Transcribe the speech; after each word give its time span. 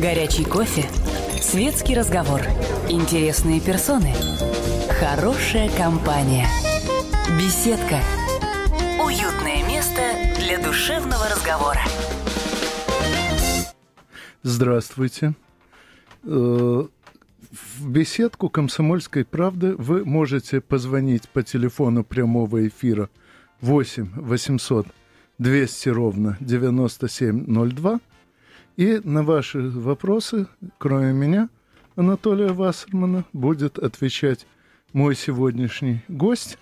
Горячий 0.00 0.44
кофе. 0.44 0.88
Светский 1.40 1.94
разговор. 1.94 2.40
Интересные 2.88 3.60
персоны. 3.60 4.14
Хорошая 4.98 5.68
компания. 5.76 6.46
Беседка. 7.38 8.00
Уютное 9.04 9.62
место 9.68 10.00
для 10.38 10.58
душевного 10.58 11.28
разговора. 11.28 11.80
Здравствуйте. 14.42 15.34
Э, 16.24 16.86
в 17.50 17.88
беседку 17.88 18.48
«Комсомольской 18.48 19.26
правды» 19.26 19.74
вы 19.76 20.06
можете 20.06 20.62
позвонить 20.62 21.28
по 21.28 21.42
телефону 21.42 22.02
прямого 22.02 22.66
эфира 22.66 23.10
8 23.60 24.12
800 24.16 24.86
200 25.38 25.88
ровно 25.90 26.38
9702 26.40 28.00
и 28.76 29.00
на 29.04 29.22
ваши 29.22 29.60
вопросы, 29.60 30.46
кроме 30.78 31.12
меня, 31.12 31.48
Анатолия 31.96 32.52
Вассермана, 32.52 33.24
будет 33.32 33.78
отвечать 33.78 34.46
мой 34.92 35.14
сегодняшний 35.14 36.02
гость, 36.08 36.58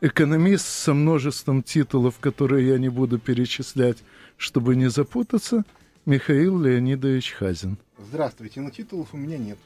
экономист 0.00 0.66
со 0.66 0.94
множеством 0.94 1.62
титулов, 1.62 2.18
которые 2.18 2.68
я 2.68 2.78
не 2.78 2.88
буду 2.88 3.18
перечислять, 3.18 3.98
чтобы 4.36 4.76
не 4.76 4.88
запутаться, 4.88 5.64
Михаил 6.04 6.60
Леонидович 6.60 7.32
Хазин. 7.32 7.78
Здравствуйте, 7.98 8.60
но 8.60 8.70
титулов 8.70 9.14
у 9.14 9.16
меня 9.16 9.38
нет. 9.38 9.58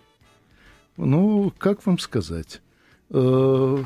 Ну, 0.96 1.52
как 1.56 1.84
вам 1.86 1.98
сказать? 1.98 2.60
Э, 3.10 3.82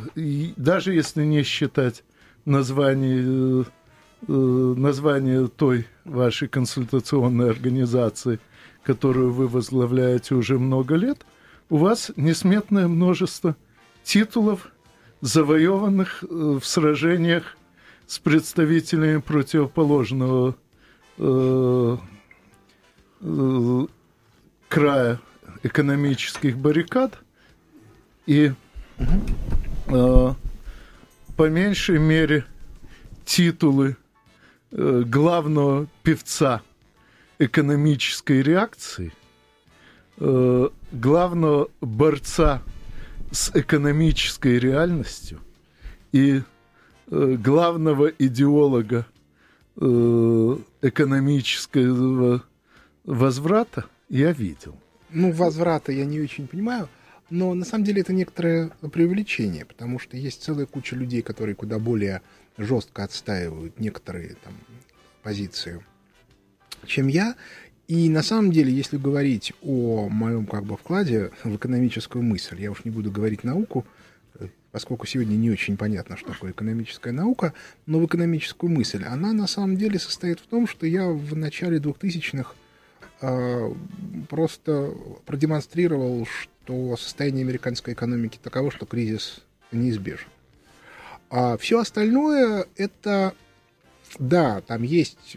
даже 0.57 0.95
если 0.95 1.25
не 1.25 1.43
считать 1.43 2.03
название 2.45 3.23
Э, 3.23 3.65
название 4.27 5.49
той 5.49 5.87
вашей 6.05 6.49
консультационной 6.49 7.51
организации, 7.51 8.39
которую 8.83 9.33
вы 9.33 9.49
возглавляете 9.49 10.35
уже 10.35 10.59
много 10.59 10.95
лет, 10.97 11.25
у 11.69 11.77
вас 11.77 12.13
несметное 12.17 12.89
множество 12.89 13.57
титулов, 14.03 14.73
завоеванных 15.21 16.23
э, 16.23 16.59
в 16.61 16.65
сражениях 16.65 17.57
с 18.07 18.19
представителями 18.19 19.21
противоположного 19.21 20.57
э, 21.19 21.97
э, 23.21 23.87
края 24.69 25.21
экономических 25.63 26.57
баррикад. 26.57 27.19
И 28.27 28.53
э, 29.87 30.35
по 31.37 31.49
меньшей 31.49 31.99
мере 31.99 32.47
титулы 33.25 33.97
Э, 33.97 34.10
главного 34.71 35.89
певца 36.03 36.63
экономической 37.39 38.43
реакции, 38.43 39.13
э, 40.19 40.69
главного 40.93 41.71
борца 41.81 42.63
с 43.33 43.51
экономической 43.55 44.59
реальностью 44.59 45.41
и 46.13 46.43
э, 47.11 47.37
главного 47.37 48.09
идеолога 48.09 49.07
экономического 49.77 52.43
возврата 53.05 53.87
я 54.11 54.33
видел. 54.33 54.77
Ну, 55.11 55.33
возврата 55.33 55.91
я 55.91 56.05
не 56.05 56.21
очень 56.21 56.47
понимаю, 56.47 56.91
но 57.31 57.55
на 57.55 57.65
самом 57.65 57.85
деле 57.85 58.03
это 58.03 58.13
некоторое 58.13 58.73
преувеличение, 58.93 59.65
потому 59.65 59.99
что 59.99 60.19
есть 60.19 60.43
целая 60.43 60.67
куча 60.67 60.97
людей, 60.97 61.23
которые 61.23 61.55
куда 61.55 61.79
более 61.79 62.21
жестко 62.61 63.05
отстаивают 63.05 63.79
некоторые 63.81 64.37
там, 64.43 64.55
позиции, 65.23 65.81
чем 66.87 67.09
я. 67.09 67.37
И 67.89 68.09
на 68.09 68.23
самом 68.23 68.53
деле, 68.53 68.73
если 68.73 68.97
говорить 68.97 69.53
о 69.63 70.09
моем 70.09 70.47
как 70.47 70.65
бы 70.65 70.77
вкладе 70.77 71.33
в 71.43 71.57
экономическую 71.57 72.23
мысль, 72.23 72.61
я 72.61 72.71
уж 72.71 72.85
не 72.85 72.91
буду 72.91 73.11
говорить 73.11 73.43
науку, 73.43 73.85
поскольку 74.71 75.07
сегодня 75.07 75.35
не 75.35 75.51
очень 75.51 75.77
понятно, 75.77 76.17
что 76.17 76.33
такое 76.33 76.53
экономическая 76.53 77.13
наука, 77.13 77.53
но 77.87 77.99
в 77.99 78.07
экономическую 78.07 78.71
мысль, 78.71 79.03
она 79.05 79.33
на 79.33 79.49
самом 79.49 79.77
деле 79.77 79.99
состоит 79.99 80.39
в 80.39 80.47
том, 80.47 80.69
что 80.69 80.87
я 80.87 81.09
в 81.09 81.35
начале 81.35 81.79
2000-х 81.79 82.55
э, 83.23 83.75
просто 84.29 84.95
продемонстрировал, 85.27 86.27
что 86.27 86.97
состояние 86.97 87.43
американской 87.43 87.95
экономики 87.95 88.39
таково, 88.41 88.71
что 88.71 88.87
кризис 88.87 89.41
неизбежен. 89.73 90.29
А 91.31 91.57
все 91.57 91.79
остальное 91.79 92.67
это, 92.77 93.35
да, 94.19 94.61
там 94.63 94.83
есть 94.83 95.37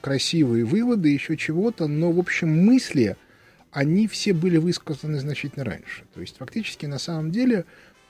красивые 0.00 0.64
выводы, 0.64 1.08
еще 1.08 1.36
чего-то, 1.36 1.88
но, 1.88 2.12
в 2.12 2.20
общем, 2.20 2.64
мысли, 2.64 3.16
они 3.72 4.06
все 4.06 4.32
были 4.32 4.58
высказаны 4.58 5.18
значительно 5.18 5.64
раньше. 5.64 6.04
То 6.14 6.20
есть, 6.20 6.36
фактически, 6.38 6.86
на 6.86 6.98
самом 6.98 7.32
деле, 7.32 7.64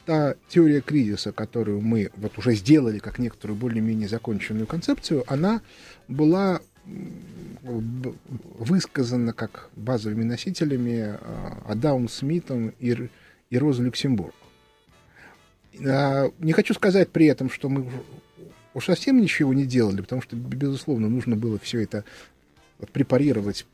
та 0.05 0.35
теория 0.49 0.83
кризиса, 0.83 1.33
которую 1.33 1.81
мы 1.81 2.11
вот 2.17 2.37
уже 2.37 2.55
сделали 2.55 2.99
как 2.99 3.19
некоторую 3.19 3.59
более-менее 3.59 4.09
законченную 4.09 4.67
концепцию, 4.67 5.25
она 5.27 5.63
была 6.09 6.61
высказана 7.63 9.33
как 9.33 9.71
базовыми 9.77 10.25
носителями 10.25 11.01
а, 11.01 11.63
Адамом 11.69 12.09
Смитом 12.09 12.73
и, 12.79 13.09
и 13.51 13.59
Люксембург. 13.59 14.35
А, 15.87 16.31
не 16.39 16.53
хочу 16.53 16.75
сказать 16.75 17.11
при 17.11 17.27
этом, 17.27 17.51
что 17.51 17.69
мы 17.69 17.91
уж 18.75 18.87
совсем 18.87 19.21
ничего 19.21 19.53
не 19.55 19.67
делали, 19.67 20.01
потому 20.01 20.23
что, 20.23 20.37
безусловно, 20.37 21.09
нужно 21.09 21.37
было 21.37 21.59
все 21.59 21.81
это 21.81 22.05
препарировать 22.93 23.67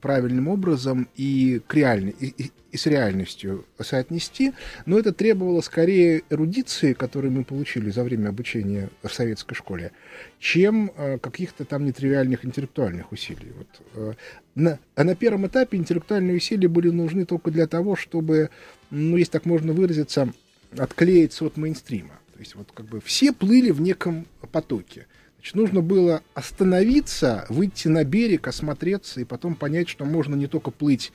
правильным 0.00 0.48
образом 0.48 1.08
и, 1.16 1.60
к 1.66 1.74
реальной, 1.74 2.14
и, 2.20 2.52
и 2.70 2.76
с 2.76 2.86
реальностью 2.86 3.64
соотнести, 3.80 4.52
но 4.86 4.98
это 4.98 5.12
требовало 5.12 5.60
скорее 5.60 6.22
эрудиции, 6.30 6.92
которую 6.92 7.32
мы 7.32 7.44
получили 7.44 7.90
за 7.90 8.04
время 8.04 8.28
обучения 8.28 8.90
в 9.02 9.08
советской 9.08 9.54
школе, 9.54 9.92
чем 10.38 10.92
э, 10.96 11.18
каких-то 11.18 11.64
там 11.64 11.84
нетривиальных 11.84 12.44
интеллектуальных 12.44 13.10
усилий. 13.10 13.52
Вот, 13.56 13.66
э, 13.94 14.12
на, 14.54 14.78
а 14.94 15.04
на 15.04 15.16
первом 15.16 15.46
этапе 15.46 15.78
интеллектуальные 15.78 16.36
усилия 16.36 16.68
были 16.68 16.90
нужны 16.90 17.24
только 17.24 17.50
для 17.50 17.66
того, 17.66 17.96
чтобы, 17.96 18.50
ну, 18.90 19.16
если 19.16 19.32
так 19.32 19.46
можно 19.46 19.72
выразиться, 19.72 20.32
отклеиться 20.76 21.44
от 21.44 21.56
мейнстрима. 21.56 22.18
То 22.32 22.40
есть 22.40 22.54
вот 22.54 22.70
как 22.72 22.86
бы 22.86 23.00
все 23.00 23.32
плыли 23.32 23.70
в 23.70 23.80
неком 23.80 24.26
потоке. 24.52 25.06
Значит, 25.36 25.54
нужно 25.54 25.80
было 25.80 26.22
остановиться, 26.34 27.46
выйти 27.48 27.88
на 27.88 28.04
берег, 28.04 28.48
осмотреться 28.48 29.20
и 29.20 29.24
потом 29.24 29.54
понять, 29.54 29.88
что 29.88 30.04
можно 30.04 30.34
не 30.34 30.46
только 30.46 30.70
плыть 30.70 31.12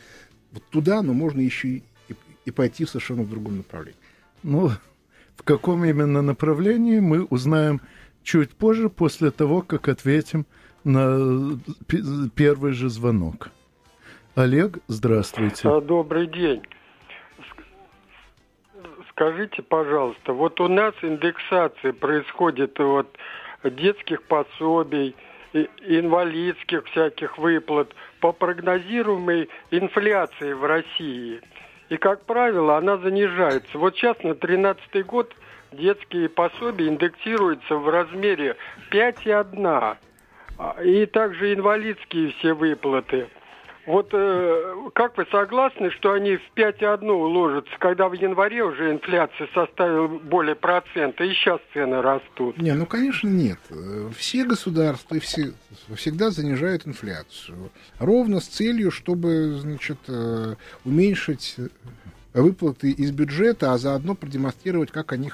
вот 0.52 0.64
туда, 0.70 1.02
но 1.02 1.14
можно 1.14 1.42
еще 1.42 1.68
и, 1.68 1.84
и, 2.10 2.16
и 2.46 2.52
пойти 2.52 2.86
в 2.86 2.90
совершенно 2.90 3.26
другом 3.26 3.58
направлении. 3.58 4.00
Ну, 4.44 4.72
в 5.36 5.44
каком 5.44 5.84
именно 5.84 6.22
направлении 6.22 7.00
мы 7.00 7.24
узнаем 7.26 7.82
чуть 8.24 8.52
позже, 8.52 8.90
после 8.90 9.32
того, 9.32 9.62
как 9.62 9.90
ответим 9.90 10.46
на 10.84 11.60
первый 12.36 12.74
же 12.74 12.90
звонок. 12.90 13.50
Олег, 14.36 14.80
здравствуйте. 14.88 15.68
А, 15.70 15.82
добрый 15.82 16.28
день. 16.28 16.62
Скажите, 19.16 19.62
пожалуйста, 19.62 20.34
вот 20.34 20.60
у 20.60 20.68
нас 20.68 20.96
индексация 21.04 21.94
происходит 21.94 22.80
вот 22.80 23.08
детских 23.64 24.24
пособий, 24.24 25.16
инвалидских 25.54 26.86
всяких 26.86 27.38
выплат 27.38 27.94
по 28.22 28.32
прогнозируемой 28.32 29.50
инфляции 29.70 30.54
в 30.54 30.66
России. 30.66 31.42
И, 31.90 31.98
как 31.98 32.26
правило, 32.26 32.78
она 32.78 32.98
занижается. 32.98 33.78
Вот 33.78 33.96
сейчас 33.96 34.18
на 34.24 34.34
2013 34.34 35.06
год 35.06 35.32
детские 35.72 36.28
пособия 36.28 36.88
индексируются 36.88 37.76
в 37.76 37.88
размере 37.90 38.56
5,1. 38.90 39.96
И 40.84 41.06
также 41.06 41.54
инвалидские 41.54 42.32
все 42.32 42.54
выплаты– 42.54 43.28
вот 43.86 44.10
э, 44.14 44.76
как 44.94 45.18
вы 45.18 45.26
согласны, 45.32 45.92
что 45.92 46.14
они 46.14 46.38
в 46.38 46.52
5,1 46.56 47.06
уложатся, 47.10 47.72
когда 47.80 48.08
в 48.08 48.14
январе 48.14 48.64
уже 48.64 48.92
инфляция 48.92 49.48
составила 49.54 50.08
более 50.08 50.56
процента, 50.56 51.24
и 51.24 51.34
сейчас 51.34 51.60
цены 51.74 52.02
растут? 52.02 52.58
Не, 52.58 52.74
ну, 52.74 52.86
конечно, 52.86 53.28
нет. 53.28 53.60
Все 54.18 54.46
государства 54.46 55.20
все, 55.20 55.54
всегда 55.96 56.32
занижают 56.32 56.88
инфляцию. 56.88 57.72
Ровно 58.00 58.40
с 58.40 58.48
целью, 58.48 58.92
чтобы, 58.92 59.56
значит, 59.60 60.00
э, 60.08 60.56
уменьшить 60.86 61.58
выплаты 62.34 62.92
из 62.92 63.12
бюджета, 63.12 63.74
а 63.74 63.78
заодно 63.78 64.16
продемонстрировать, 64.16 64.92
как 64.92 65.12
они 65.12 65.30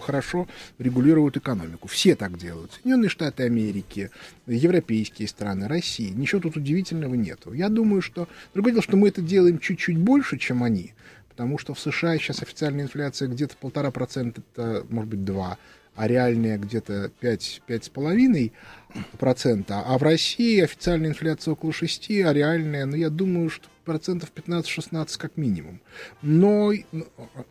хорошо 0.00 0.48
регулируют 0.78 1.36
экономику. 1.36 1.88
Все 1.88 2.16
так 2.16 2.38
делают. 2.38 2.72
Соединенные 2.72 3.08
Штаты 3.08 3.44
Америки, 3.44 4.10
европейские 4.46 5.28
страны, 5.28 5.68
Россия. 5.68 6.10
Ничего 6.10 6.40
тут 6.40 6.56
удивительного 6.56 7.14
нет. 7.14 7.40
Я 7.52 7.68
думаю, 7.68 8.02
что... 8.02 8.28
Другое 8.54 8.72
дело, 8.72 8.82
что 8.82 8.96
мы 8.96 9.08
это 9.08 9.22
делаем 9.22 9.58
чуть-чуть 9.58 9.98
больше, 9.98 10.38
чем 10.38 10.62
они, 10.62 10.94
потому 11.28 11.58
что 11.58 11.74
в 11.74 11.80
США 11.80 12.16
сейчас 12.18 12.42
официальная 12.42 12.84
инфляция 12.84 13.28
где-то 13.28 13.56
полтора 13.56 13.90
процента, 13.90 14.42
может 14.88 15.10
быть, 15.10 15.24
два, 15.24 15.58
а 15.94 16.06
реальная 16.06 16.58
где-то 16.58 17.10
5-5,5%, 17.20 19.64
а 19.68 19.98
в 19.98 20.02
России 20.02 20.60
официальная 20.60 21.10
инфляция 21.10 21.52
около 21.52 21.70
6%, 21.70 22.22
а 22.22 22.32
реальная, 22.32 22.86
ну, 22.86 22.96
я 22.96 23.10
думаю, 23.10 23.50
что 23.50 23.68
процентов 23.84 24.32
15-16 24.34 25.18
как 25.18 25.36
минимум. 25.36 25.80
Но, 26.22 26.72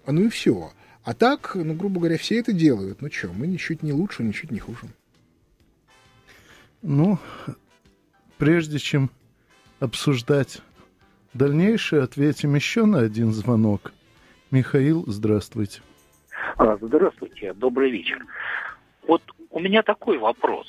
ну 0.05 0.23
и 0.23 0.29
все. 0.29 0.71
А 1.07 1.13
так, 1.13 1.55
ну, 1.55 1.73
грубо 1.73 2.01
говоря, 2.01 2.17
все 2.17 2.37
это 2.37 2.51
делают. 2.51 3.01
Ну 3.01 3.09
что, 3.09 3.29
мы 3.31 3.47
ничуть 3.47 3.81
не 3.81 3.93
лучше, 3.93 4.23
ничуть 4.23 4.51
не 4.51 4.59
хуже. 4.59 4.87
Ну, 6.81 7.17
прежде 8.37 8.77
чем 8.77 9.09
обсуждать 9.79 10.61
дальнейшее, 11.33 12.03
ответим 12.03 12.55
еще 12.55 12.83
на 12.83 12.99
один 12.99 13.31
звонок. 13.31 13.93
Михаил, 14.51 15.05
здравствуйте. 15.07 15.79
А, 16.57 16.75
здравствуйте, 16.81 17.53
добрый 17.53 17.89
вечер. 17.89 18.25
Вот 19.07 19.21
у 19.49 19.61
меня 19.61 19.83
такой 19.83 20.17
вопрос. 20.17 20.67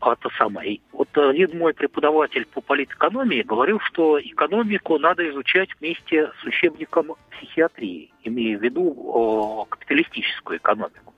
А, 0.00 0.12
это 0.12 0.28
самое. 0.36 0.80
Вот 0.92 1.08
один 1.16 1.58
мой 1.58 1.72
преподаватель 1.72 2.46
по 2.46 2.60
политэкономии 2.60 3.42
говорил, 3.42 3.80
что 3.80 4.20
экономику 4.20 4.98
надо 4.98 5.28
изучать 5.30 5.70
вместе 5.80 6.30
с 6.40 6.44
учебником 6.44 7.14
психиатрии, 7.30 8.12
имея 8.22 8.58
в 8.58 8.62
виду 8.62 9.66
капиталистическую 9.70 10.58
экономику. 10.58 11.14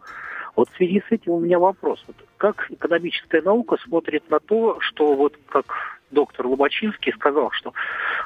Вот 0.55 0.69
в 0.71 0.77
связи 0.77 1.03
с 1.09 1.13
этим 1.13 1.33
у 1.33 1.41
меня 1.41 1.59
вопрос. 1.59 2.03
Вот 2.07 2.17
как 2.37 2.71
экономическая 2.71 3.43
наука 3.43 3.77
смотрит 3.85 4.29
на 4.31 4.39
то, 4.39 4.79
что 4.81 5.15
вот 5.15 5.37
как 5.49 5.67
доктор 6.11 6.47
Лобачинский 6.47 7.13
сказал, 7.13 7.51
что 7.51 7.73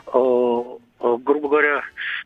э, 0.07 0.83
Э, 0.92 0.92
грубо 1.03 1.49
говоря, 1.49 1.83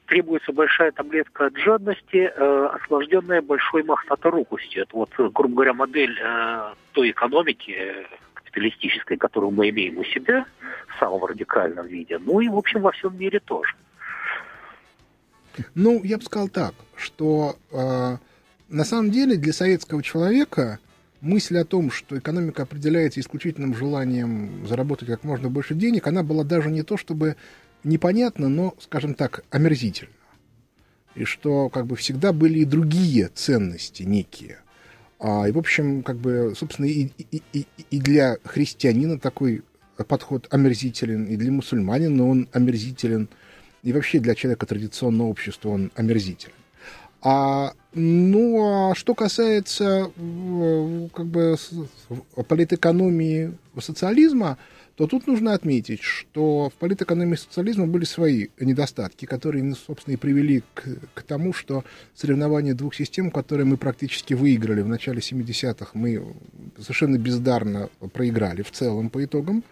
требуется 0.06 0.52
большая 0.52 0.93
таблетка 0.93 1.46
от 1.46 1.56
жадности, 1.56 2.31
э, 2.34 2.69
осложненная 2.75 3.43
большой 3.43 3.82
махнаторукостью. 3.82 4.82
Это 4.82 4.96
вот, 4.96 5.11
грубо 5.17 5.55
говоря, 5.55 5.73
модель 5.73 6.19
э, 6.20 6.75
той 6.93 7.11
экономики 7.11 8.06
капиталистической, 8.34 9.17
которую 9.17 9.52
мы 9.52 9.70
имеем 9.70 9.99
у 9.99 10.05
себя 10.05 10.46
в 10.88 10.99
самом 10.99 11.25
радикальном 11.25 11.87
виде, 11.87 12.19
ну 12.19 12.40
и, 12.40 12.49
в 12.49 12.56
общем, 12.56 12.82
во 12.82 12.93
всем 12.93 13.19
мире 13.19 13.40
тоже. 13.40 13.75
Ну, 15.75 16.02
я 16.05 16.19
бы 16.19 16.23
сказал 16.23 16.49
так, 16.49 16.75
что 16.96 17.56
э, 17.73 18.17
на 18.69 18.84
самом 18.84 19.11
деле 19.11 19.37
для 19.37 19.52
советского 19.52 20.02
человека 20.02 20.78
мысль 21.20 21.58
о 21.58 21.64
том, 21.64 21.90
что 21.90 22.19
экономика 22.19 22.62
определяется 22.62 23.20
исключительным 23.20 23.75
желанием 23.75 24.67
заработать 24.67 25.08
как 25.08 25.25
можно 25.25 25.49
больше 25.49 25.75
денег, 25.75 26.06
она 26.06 26.23
была 26.23 26.44
даже 26.44 26.70
не 26.70 26.82
то, 26.82 26.96
чтобы 26.96 27.37
непонятно, 27.87 28.49
но, 28.49 28.75
скажем 28.81 29.15
так, 29.15 29.44
омерзительно. 29.50 30.11
И 31.15 31.25
что 31.25 31.71
как 31.71 31.87
бы 31.87 31.97
всегда 31.97 32.33
были 32.33 32.59
и 32.59 32.65
другие 32.65 33.29
ценности 33.29 34.03
некие. 34.03 34.59
А, 35.19 35.49
и, 35.49 35.53
в 35.53 35.59
общем, 35.59 36.03
как 36.03 36.19
бы, 36.19 36.53
собственно, 36.56 36.87
и, 36.87 37.11
и, 37.31 37.43
и, 37.53 37.67
и 37.91 37.99
для 37.99 38.37
христианина 38.44 39.19
такой 39.19 39.62
подход 40.09 40.47
омерзителен, 40.50 41.25
и 41.25 41.37
для 41.37 41.50
мусульманина 41.50 42.27
он 42.27 42.49
омерзителен, 42.53 43.29
и 43.83 43.93
вообще 43.93 44.19
для 44.19 44.35
человека 44.35 44.67
традиционного 44.67 45.29
общества 45.29 45.71
он 45.71 45.91
омерзителен. 45.94 46.53
А, 47.23 47.73
ну, 47.94 48.91
а 48.91 48.94
что 48.94 49.15
касается 49.15 50.11
как 51.15 51.27
бы 51.27 51.56
политэкономии 52.47 53.55
социализма, 53.81 54.59
то 54.96 55.06
тут 55.06 55.26
нужно 55.26 55.52
отметить, 55.52 56.02
что 56.02 56.70
в 56.70 56.72
политэкономии 56.75 57.37
социализма 57.37 57.87
были 57.87 58.04
свои 58.04 58.48
недостатки, 58.58 59.26
которые, 59.26 59.62
ну, 59.62 59.75
собственно, 59.75 60.14
и 60.14 60.16
привели 60.16 60.62
к, 60.75 60.84
к 61.12 61.22
тому, 61.22 61.52
что 61.52 61.84
соревнования 62.14 62.75
двух 62.75 62.94
систем, 62.94 63.31
которые 63.31 63.66
мы 63.66 63.76
практически 63.76 64.32
выиграли 64.32 64.81
в 64.81 64.88
начале 64.88 65.20
70-х, 65.20 65.90
мы 65.93 66.34
совершенно 66.78 67.19
бездарно 67.19 67.90
проиграли 68.14 68.62
в 68.62 68.70
целом 68.70 69.10
по 69.10 69.22
итогам. 69.22 69.64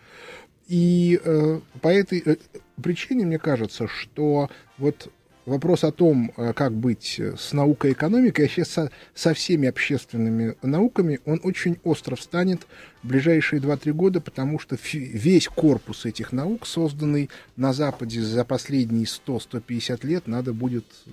И 0.69 1.19
э, 1.25 1.61
по 1.81 1.89
этой 1.89 2.23
э, 2.25 2.37
причине 2.83 3.25
мне 3.25 3.39
кажется, 3.39 3.89
что 3.89 4.51
вот 4.77 5.11
вопрос 5.47 5.85
о 5.85 5.93
том, 5.93 6.33
э, 6.37 6.53
как 6.53 6.73
быть 6.73 7.21
с 7.21 7.53
наукой 7.53 7.91
и 7.91 7.93
экономикой, 7.93 8.43
а 8.43 8.45
вообще 8.45 8.65
со, 8.65 8.91
со 9.15 9.35
всеми 9.35 9.69
общественными 9.69 10.57
науками, 10.63 11.21
он 11.25 11.41
очень 11.43 11.79
остро 11.85 12.17
встанет 12.17 12.67
в 13.03 13.09
ближайшие 13.09 13.61
2-3 13.61 13.93
года, 13.93 14.21
потому 14.21 14.59
что 14.59 14.77
весь 14.93 15.49
корпус 15.49 16.07
этих 16.07 16.33
наук, 16.33 16.67
созданный 16.67 17.31
на 17.57 17.73
Западе 17.73 18.21
за 18.21 18.45
последние 18.45 19.05
100-150 19.05 20.07
лет, 20.07 20.27
надо 20.27 20.53
будет 20.53 20.87
э, 21.07 21.11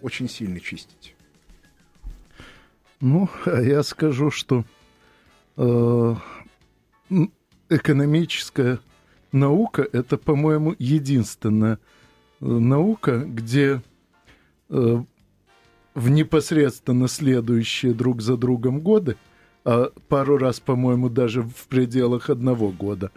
очень 0.00 0.28
сильно 0.28 0.60
чистить. 0.60 1.14
Ну, 3.00 3.28
я 3.46 3.82
скажу, 3.82 4.30
что 4.30 4.64
э, 5.56 6.14
экономическая 7.68 8.78
наука 9.32 9.86
это, 9.92 10.16
по-моему, 10.16 10.74
единственная 10.78 11.78
наука, 12.40 13.18
где 13.18 13.82
э, 14.70 15.02
в 15.94 16.10
непосредственно 16.10 17.08
следующие 17.08 17.94
друг 17.94 18.20
за 18.20 18.36
другом 18.36 18.80
годы, 18.80 19.16
а 19.64 19.90
пару 20.08 20.36
раз, 20.36 20.60
по-моему, 20.60 21.08
даже 21.08 21.42
в 21.42 21.66
пределах 21.68 22.30
одного 22.30 22.70
года, 22.70 23.10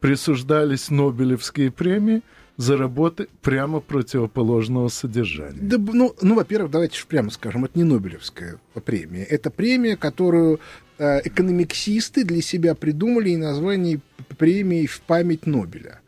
присуждались 0.00 0.90
Нобелевские 0.90 1.70
премии 1.70 2.22
за 2.56 2.76
работы 2.76 3.28
прямо 3.42 3.80
противоположного 3.80 4.88
содержания. 4.88 5.58
Да, 5.60 5.78
ну, 5.78 6.14
ну, 6.20 6.34
во-первых, 6.34 6.70
давайте 6.70 6.98
же 6.98 7.06
прямо 7.06 7.30
скажем, 7.30 7.64
это 7.64 7.78
не 7.78 7.84
Нобелевская 7.84 8.58
премия. 8.84 9.24
Это 9.24 9.50
премия, 9.50 9.96
которую 9.96 10.60
э, 10.98 11.20
экономиксисты 11.24 12.24
для 12.24 12.42
себя 12.42 12.74
придумали 12.74 13.30
и 13.30 13.36
название 13.36 14.00
премии 14.36 14.86
в 14.86 15.00
память 15.00 15.46
Нобеля. 15.46 16.00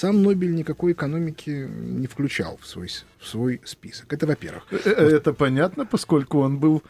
Сам 0.00 0.22
Нобель 0.22 0.54
никакой 0.54 0.92
экономики 0.92 1.50
не 1.50 2.06
включал 2.06 2.58
в 2.62 2.66
свой, 2.66 2.88
в 3.18 3.26
свой 3.26 3.60
список. 3.66 4.10
Это 4.10 4.26
во-первых. 4.26 4.66
Э, 4.70 4.78
э, 4.82 5.16
это 5.16 5.34
понятно, 5.34 5.84
поскольку 5.84 6.38
он 6.38 6.56
был 6.56 6.82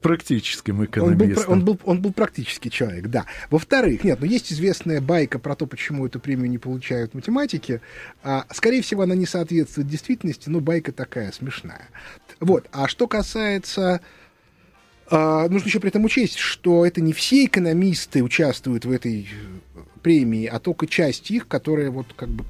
практическим 0.00 0.82
экономистом. 0.82 1.52
Он 1.52 1.64
был, 1.64 1.72
он, 1.72 1.76
был, 1.76 1.80
он 1.84 2.00
был 2.00 2.12
практический 2.14 2.70
человек, 2.70 3.08
да. 3.08 3.26
Во-вторых, 3.50 4.02
нет, 4.02 4.20
ну 4.20 4.26
есть 4.26 4.50
известная 4.50 5.02
байка 5.02 5.38
про 5.38 5.54
то, 5.56 5.66
почему 5.66 6.06
эту 6.06 6.20
премию 6.20 6.48
не 6.48 6.56
получают 6.56 7.12
математики. 7.12 7.82
А, 8.22 8.46
скорее 8.50 8.80
всего, 8.80 9.02
она 9.02 9.14
не 9.14 9.26
соответствует 9.26 9.86
действительности, 9.86 10.48
но 10.48 10.60
байка 10.60 10.90
такая 10.90 11.32
смешная. 11.32 11.90
Вот. 12.40 12.66
А 12.72 12.88
что 12.88 13.06
касается... 13.08 14.00
А, 15.10 15.48
нужно 15.48 15.66
еще 15.66 15.80
при 15.80 15.88
этом 15.88 16.04
учесть, 16.04 16.38
что 16.38 16.86
это 16.86 17.02
не 17.02 17.12
все 17.12 17.44
экономисты 17.44 18.22
участвуют 18.22 18.86
в 18.86 18.90
этой 18.90 19.28
премии, 19.98 20.46
а 20.46 20.58
только 20.58 20.86
часть 20.86 21.30
их, 21.30 21.46
которая 21.48 21.90
вот 21.90 22.06
как 22.16 22.28
бы 22.28 22.44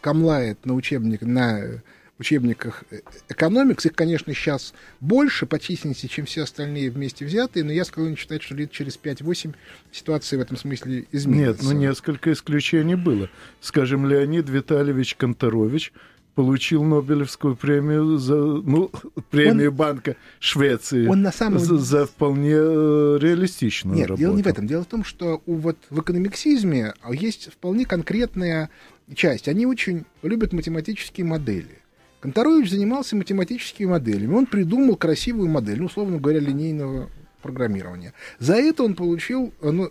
камлает 0.00 0.64
на 0.64 0.74
учебник, 0.74 1.22
на 1.22 1.82
учебниках 2.18 2.84
экономикс. 3.28 3.84
Их, 3.86 3.94
конечно, 3.94 4.32
сейчас 4.32 4.72
больше 5.00 5.46
по 5.46 5.58
численности, 5.58 6.06
чем 6.06 6.24
все 6.26 6.44
остальные 6.44 6.90
вместе 6.90 7.26
взятые, 7.26 7.64
но 7.64 7.72
я 7.72 7.84
склонен 7.84 8.16
считать, 8.16 8.42
что 8.42 8.54
лет 8.54 8.70
через 8.70 8.98
5-8 8.98 9.54
ситуация 9.92 10.38
в 10.38 10.42
этом 10.42 10.56
смысле 10.56 11.06
изменится. 11.12 11.62
Нет, 11.64 11.74
ну 11.74 11.78
несколько 11.78 12.32
исключений 12.32 12.94
было. 12.94 13.28
Скажем, 13.60 14.06
Леонид 14.06 14.48
Витальевич 14.48 15.16
Конторович 15.16 15.92
получил 16.36 16.84
Нобелевскую 16.84 17.56
премию 17.56 18.18
за 18.18 18.36
ну, 18.36 18.90
премию 19.30 19.70
он, 19.70 19.76
Банка 19.76 20.16
Швеции 20.38 21.06
он 21.08 21.22
на 21.22 21.32
самом... 21.32 21.58
за, 21.58 21.78
за 21.78 22.06
вполне 22.06 22.52
э, 22.52 23.18
реалистичную 23.20 23.96
Нет, 23.96 24.08
работу. 24.08 24.20
дело 24.20 24.36
не 24.36 24.42
в 24.42 24.46
этом. 24.46 24.66
Дело 24.66 24.84
в 24.84 24.86
том, 24.86 25.02
что 25.02 25.42
у, 25.46 25.54
вот 25.54 25.78
в 25.88 26.00
экономиксизме 26.00 26.92
есть 27.10 27.50
вполне 27.50 27.86
конкретная 27.86 28.68
часть. 29.14 29.48
Они 29.48 29.66
очень 29.66 30.04
любят 30.22 30.52
математические 30.52 31.24
модели. 31.24 31.80
Конторович 32.20 32.70
занимался 32.70 33.16
математическими 33.16 33.86
моделями. 33.86 34.34
Он 34.34 34.44
придумал 34.46 34.96
красивую 34.96 35.48
модель, 35.48 35.78
ну, 35.78 35.86
условно 35.86 36.18
говоря, 36.18 36.40
линейного 36.40 37.08
программирования. 37.40 38.12
За 38.38 38.56
это 38.56 38.82
он 38.82 38.94
получил 38.94 39.54
ну, 39.62 39.90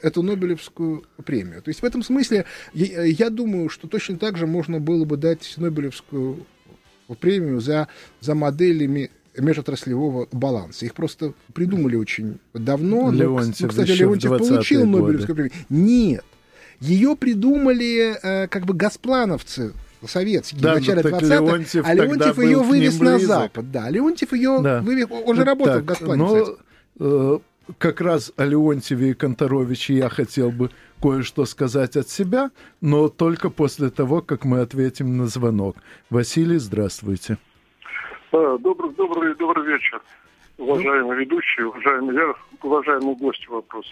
эту 0.00 0.22
Нобелевскую 0.22 1.04
премию. 1.24 1.62
То 1.62 1.68
есть 1.68 1.80
в 1.80 1.84
этом 1.84 2.02
смысле 2.02 2.44
я, 2.72 3.02
я 3.02 3.30
думаю, 3.30 3.68
что 3.68 3.88
точно 3.88 4.18
так 4.18 4.36
же 4.36 4.46
можно 4.46 4.80
было 4.80 5.04
бы 5.04 5.16
дать 5.16 5.54
Нобелевскую 5.56 6.46
премию 7.20 7.60
за, 7.60 7.88
за 8.20 8.34
моделями 8.34 9.10
межотраслевого 9.36 10.28
баланса. 10.32 10.86
Их 10.86 10.94
просто 10.94 11.34
придумали 11.54 11.96
очень 11.96 12.38
давно. 12.52 13.10
Леонтьев, 13.10 13.60
но, 13.60 13.68
кстати, 13.68 13.92
Леонтьев 13.92 14.38
получил 14.38 14.86
годы. 14.86 15.02
Нобелевскую 15.02 15.36
премию. 15.36 15.52
Нет. 15.68 16.24
Ее 16.80 17.14
придумали 17.14 18.16
э, 18.22 18.48
как 18.48 18.64
бы 18.64 18.74
госплановцы 18.74 19.72
советские 20.06 20.62
да, 20.62 20.72
в 20.72 20.78
начале 20.78 21.02
20-х, 21.02 21.88
а 21.88 21.94
Леонтьев 21.94 22.38
ее 22.38 22.58
вывез 22.60 22.98
на 22.98 23.18
Запад. 23.18 23.70
Да, 23.70 23.90
Леонтьев 23.90 24.32
ее 24.32 24.60
да. 24.62 24.80
вывез, 24.80 25.06
он 25.10 25.36
же 25.36 25.44
работал 25.44 25.74
так, 25.74 25.82
в 25.82 25.86
Госплане, 25.86 26.22
но, 26.22 26.56
э, 26.98 27.38
как 27.78 28.00
раз 28.00 28.32
о 28.36 28.44
Леонтьеве 28.44 29.10
и 29.10 29.14
Конторовиче 29.14 29.94
я 29.94 30.08
хотел 30.08 30.50
бы 30.50 30.70
кое-что 31.00 31.44
сказать 31.44 31.96
от 31.96 32.08
себя, 32.08 32.50
но 32.80 33.08
только 33.08 33.50
после 33.50 33.90
того, 33.90 34.22
как 34.22 34.44
мы 34.44 34.60
ответим 34.60 35.16
на 35.16 35.26
звонок. 35.26 35.76
Василий, 36.10 36.58
здравствуйте. 36.58 37.38
А, 38.32 38.58
добрый, 38.58 38.92
добрый, 38.94 39.34
добрый 39.34 39.66
вечер. 39.66 40.00
уважаемый 40.58 41.18
ведущий, 41.18 41.62
уважаемый, 41.62 42.14
я 42.14 42.34
к 42.58 42.64
уважаемому 42.64 43.16
гостю 43.16 43.52
вопрос. 43.52 43.86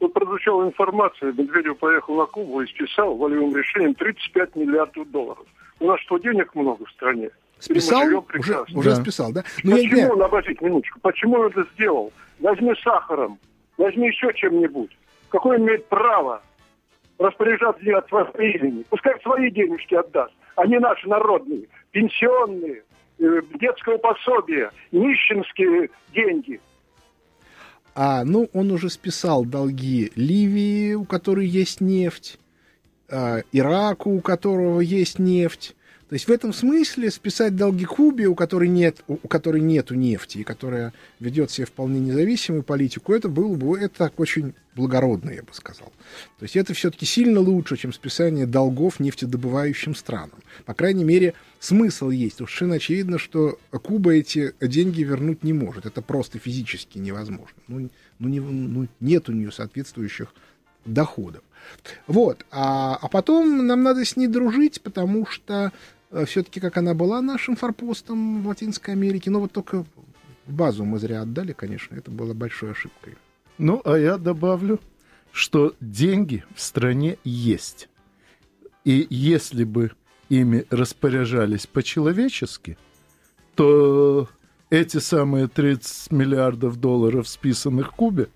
Вот 0.00 0.12
прозвучала 0.12 0.64
информация, 0.64 1.32
Медведев 1.32 1.78
поехал 1.78 2.16
на 2.16 2.26
Кубу 2.26 2.60
и 2.60 2.66
списал 2.66 3.16
волевым 3.16 3.56
решением 3.56 3.94
35 3.94 4.56
миллиардов 4.56 5.10
долларов. 5.10 5.44
У 5.80 5.86
нас 5.86 6.00
что, 6.00 6.18
денег 6.18 6.54
много 6.54 6.84
в 6.84 6.90
стране? 6.90 7.30
Списал? 7.60 8.06
Уже, 8.06 8.64
уже 8.74 8.90
да. 8.90 8.96
списал, 8.96 9.32
да? 9.32 9.44
Но 9.64 9.76
Почему 9.76 9.96
я... 9.96 10.12
он, 10.12 10.22
обратите 10.22 10.64
минуточку, 10.64 11.00
почему 11.00 11.38
он 11.38 11.46
это 11.48 11.66
сделал? 11.74 12.12
Возьми 12.38 12.72
сахаром, 12.82 13.38
возьми 13.76 14.08
еще 14.08 14.32
чем-нибудь. 14.34 14.96
Какое 15.28 15.58
имеет 15.58 15.86
право 15.88 16.40
распоряжаться 17.18 17.82
от 17.96 18.08
своего 18.08 18.30
имени? 18.38 18.84
Пускай 18.88 19.20
свои 19.22 19.50
денежки 19.50 19.94
отдаст, 19.94 20.32
а 20.56 20.66
не 20.66 20.78
наши 20.78 21.08
народные, 21.08 21.64
пенсионные, 21.90 22.84
э, 23.18 23.40
детского 23.58 23.98
пособия, 23.98 24.70
нищенские 24.92 25.90
деньги. 26.14 26.60
А, 27.94 28.22
ну, 28.24 28.48
он 28.52 28.70
уже 28.70 28.90
списал 28.90 29.44
долги 29.44 30.12
Ливии, 30.14 30.94
у 30.94 31.04
которой 31.04 31.46
есть 31.46 31.80
нефть, 31.80 32.38
а, 33.10 33.38
Ираку, 33.50 34.10
у 34.10 34.20
которого 34.20 34.78
есть 34.78 35.18
нефть, 35.18 35.74
то 36.08 36.14
есть 36.14 36.26
в 36.26 36.30
этом 36.30 36.54
смысле 36.54 37.10
списать 37.10 37.54
долги 37.54 37.84
Кубе, 37.84 38.28
у 38.28 38.34
которой, 38.34 38.68
нет, 38.68 39.04
у 39.06 39.28
которой 39.28 39.60
нету 39.60 39.94
нефти, 39.94 40.38
и 40.38 40.42
которая 40.42 40.94
ведет 41.20 41.50
себе 41.50 41.66
вполне 41.66 42.00
независимую 42.00 42.62
политику, 42.62 43.12
это 43.12 43.28
было 43.28 43.54
бы 43.54 43.78
это 43.78 43.94
так 43.98 44.18
очень 44.18 44.54
благородно, 44.74 45.30
я 45.30 45.42
бы 45.42 45.52
сказал. 45.52 45.92
То 46.38 46.44
есть 46.44 46.56
это 46.56 46.72
все-таки 46.72 47.04
сильно 47.04 47.40
лучше, 47.40 47.76
чем 47.76 47.92
списание 47.92 48.46
долгов 48.46 49.00
нефтедобывающим 49.00 49.94
странам. 49.94 50.38
По 50.64 50.72
крайней 50.72 51.04
мере, 51.04 51.34
смысл 51.60 52.08
есть. 52.08 52.36
Совершенно 52.36 52.76
очевидно, 52.76 53.18
что 53.18 53.58
Куба 53.70 54.14
эти 54.14 54.54
деньги 54.62 55.02
вернуть 55.02 55.42
не 55.42 55.52
может. 55.52 55.84
Это 55.84 56.00
просто 56.00 56.38
физически 56.38 56.96
невозможно. 56.96 57.56
Ну, 57.66 57.90
ну, 58.18 58.28
не, 58.28 58.40
ну 58.40 58.88
нет 59.00 59.28
у 59.28 59.32
нее 59.32 59.52
соответствующих 59.52 60.32
доходов. 60.86 61.42
Вот. 62.06 62.46
А, 62.50 62.96
а 62.96 63.08
потом 63.08 63.66
нам 63.66 63.82
надо 63.82 64.06
с 64.06 64.16
ней 64.16 64.26
дружить, 64.26 64.80
потому 64.80 65.26
что 65.26 65.72
все-таки 66.26 66.60
как 66.60 66.76
она 66.76 66.94
была 66.94 67.20
нашим 67.20 67.56
форпостом 67.56 68.42
в 68.42 68.48
Латинской 68.48 68.94
Америке. 68.94 69.30
Но 69.30 69.40
вот 69.40 69.52
только 69.52 69.84
базу 70.46 70.84
мы 70.84 70.98
зря 70.98 71.22
отдали, 71.22 71.52
конечно, 71.52 71.94
это 71.94 72.10
было 72.10 72.34
большой 72.34 72.72
ошибкой. 72.72 73.16
Ну, 73.58 73.82
а 73.84 73.96
я 73.96 74.18
добавлю, 74.18 74.80
что 75.32 75.74
деньги 75.80 76.44
в 76.54 76.60
стране 76.60 77.18
есть. 77.24 77.88
И 78.84 79.06
если 79.10 79.64
бы 79.64 79.92
ими 80.28 80.64
распоряжались 80.70 81.66
по-человечески, 81.66 82.78
то 83.54 84.28
эти 84.70 84.98
самые 84.98 85.48
30 85.48 86.12
миллиардов 86.12 86.76
долларов, 86.76 87.28
списанных 87.28 87.92
Кубе, 87.92 88.28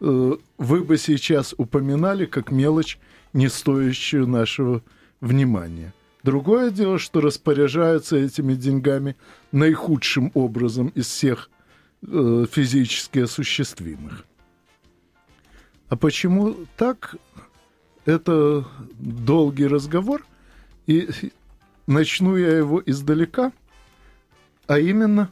э, 0.00 0.32
вы 0.58 0.84
бы 0.84 0.96
сейчас 0.96 1.54
упоминали 1.56 2.24
как 2.24 2.50
мелочь, 2.50 2.98
не 3.32 3.48
стоящую 3.48 4.26
нашего 4.26 4.82
внимания. 5.20 5.92
Другое 6.22 6.70
дело, 6.70 6.98
что 6.98 7.20
распоряжаются 7.20 8.16
этими 8.16 8.54
деньгами 8.54 9.16
наихудшим 9.50 10.30
образом 10.34 10.88
из 10.88 11.06
всех 11.06 11.50
э, 12.06 12.46
физически 12.50 13.20
осуществимых. 13.20 14.24
А 15.88 15.96
почему 15.96 16.56
так? 16.76 17.16
Это 18.04 18.66
долгий 18.98 19.66
разговор, 19.66 20.24
и 20.88 21.08
начну 21.86 22.36
я 22.36 22.56
его 22.56 22.82
издалека, 22.84 23.52
а 24.66 24.78
именно 24.78 25.30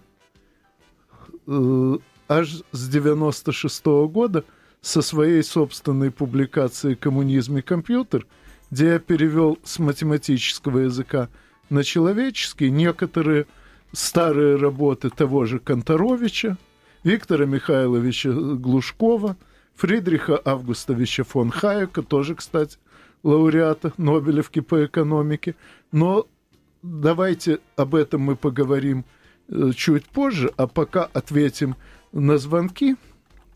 э, 1.47 1.99
аж 2.29 2.63
с 2.71 2.89
96 2.89 3.85
-го 3.85 4.09
года 4.09 4.45
со 4.81 5.03
своей 5.03 5.43
собственной 5.43 6.11
публикацией 6.13 6.95
«Коммунизм 6.95 7.59
и 7.59 7.63
компьютер»– 7.63 8.27
где 8.71 8.93
я 8.93 8.99
перевел 8.99 9.59
с 9.65 9.79
математического 9.79 10.81
языка 10.81 11.29
на 11.69 11.85
человеческий 11.85 12.71
некоторые 12.71 13.47
старые 13.93 14.57
работы 14.57 15.11
того 15.11 15.45
же 15.45 15.59
Конторовича, 15.59 16.57
Виктора 17.03 17.47
Михайловича 17.47 18.31
Глушкова, 18.31 19.37
Фридриха 19.75 20.41
Августовича 20.45 21.25
фон 21.25 21.51
Хайека, 21.51 22.03
тоже, 22.03 22.35
кстати, 22.35 22.79
лауреата 23.23 23.93
Нобелевки 23.97 24.61
по 24.61 24.85
экономике. 24.85 25.55
Но 25.93 26.27
давайте 26.83 27.61
об 27.77 27.95
этом 27.95 28.21
мы 28.21 28.37
поговорим 28.37 29.05
э, 29.49 29.71
чуть 29.75 30.07
позже, 30.07 30.51
а 30.57 30.67
пока 30.67 31.05
ответим 31.05 31.77
на 32.13 32.37
звонки. 32.37 32.97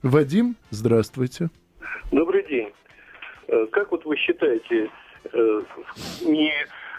Вадим, 0.02 0.56
здравствуйте. 0.70 1.50
Добрый 2.10 2.46
день. 2.48 2.72
Э, 3.48 3.66
как 3.70 3.90
вот 3.90 4.04
вы 4.04 4.16
считаете, 4.16 4.90
не 5.32 6.52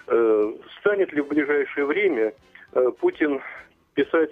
э, 0.08 0.54
станет 0.80 1.14
ли 1.14 1.22
в 1.22 1.28
ближайшее 1.28 1.86
время 1.86 2.34
э, 2.74 2.92
Путин 3.00 3.42
писать 3.94 4.32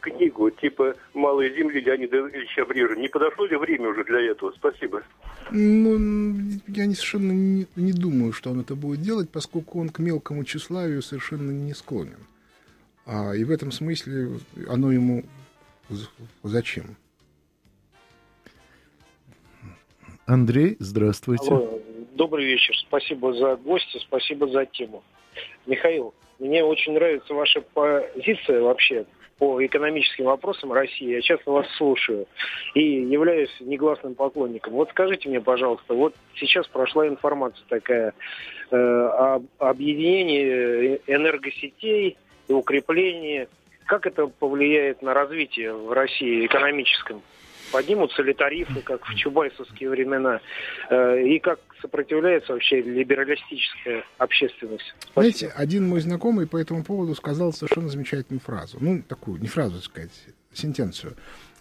книгу 0.00 0.50
типа 0.50 0.94
«Малые 1.14 1.54
земли» 1.54 1.80
Леонида 1.80 2.28
Ильича 2.28 2.64
Брежнева. 2.64 3.00
Не 3.00 3.08
подошло 3.08 3.46
ли 3.46 3.56
время 3.56 3.88
уже 3.88 4.04
для 4.04 4.20
этого? 4.20 4.52
Спасибо. 4.52 5.02
Ну, 5.50 6.38
я 6.68 6.86
не, 6.86 6.94
совершенно 6.94 7.32
не, 7.32 7.66
не 7.76 7.92
думаю, 7.92 8.32
что 8.32 8.50
он 8.50 8.60
это 8.60 8.74
будет 8.74 9.00
делать, 9.00 9.30
поскольку 9.30 9.80
он 9.80 9.88
к 9.88 9.98
мелкому 9.98 10.44
тщеславию 10.44 11.02
совершенно 11.02 11.50
не 11.50 11.74
склонен. 11.74 12.26
А, 13.04 13.32
и 13.34 13.44
в 13.44 13.50
этом 13.50 13.72
смысле 13.72 14.38
оно 14.68 14.92
ему 14.92 15.24
зачем? 16.42 16.96
Андрей, 20.26 20.76
здравствуйте. 20.80 21.50
Алло, 21.50 21.80
Добрый 22.16 22.46
вечер. 22.46 22.74
Спасибо 22.78 23.34
за 23.34 23.56
гости, 23.56 23.98
спасибо 23.98 24.48
за 24.48 24.64
тему. 24.64 25.02
Михаил, 25.66 26.14
мне 26.38 26.64
очень 26.64 26.94
нравится 26.94 27.34
ваша 27.34 27.60
позиция 27.60 28.62
вообще 28.62 29.04
по 29.38 29.62
экономическим 29.62 30.24
вопросам 30.24 30.72
России. 30.72 31.10
Я 31.10 31.20
часто 31.20 31.50
вас 31.50 31.66
слушаю 31.76 32.26
и 32.72 33.02
являюсь 33.02 33.54
негласным 33.60 34.14
поклонником. 34.14 34.72
Вот 34.72 34.88
скажите 34.92 35.28
мне, 35.28 35.42
пожалуйста, 35.42 35.92
вот 35.92 36.14
сейчас 36.36 36.66
прошла 36.68 37.06
информация 37.06 37.66
такая 37.68 38.14
э, 38.70 38.76
об 38.76 39.44
объединении 39.58 40.98
энергосетей 41.06 42.16
и 42.48 42.52
укреплении. 42.54 43.46
Как 43.84 44.06
это 44.06 44.26
повлияет 44.26 45.02
на 45.02 45.12
развитие 45.12 45.74
в 45.74 45.92
России 45.92 46.46
экономическом? 46.46 47.20
Поднимутся 47.72 48.22
ли 48.22 48.32
тарифы, 48.32 48.80
как 48.82 49.06
в 49.06 49.14
чубайсовские 49.14 49.90
времена, 49.90 50.40
э, 50.90 51.22
и 51.22 51.38
как 51.38 51.60
сопротивляется 51.80 52.52
вообще 52.52 52.80
либералистическая 52.80 54.04
общественность. 54.18 54.94
Спасибо. 54.98 55.12
Знаете, 55.14 55.52
один 55.54 55.88
мой 55.88 56.00
знакомый 56.00 56.46
по 56.46 56.56
этому 56.56 56.84
поводу 56.84 57.14
сказал 57.14 57.52
совершенно 57.52 57.88
замечательную 57.88 58.40
фразу. 58.40 58.78
Ну, 58.80 59.02
такую, 59.02 59.40
не 59.40 59.48
фразу, 59.48 59.76
так 59.76 59.84
сказать, 59.84 60.12
сентенцию. 60.52 61.14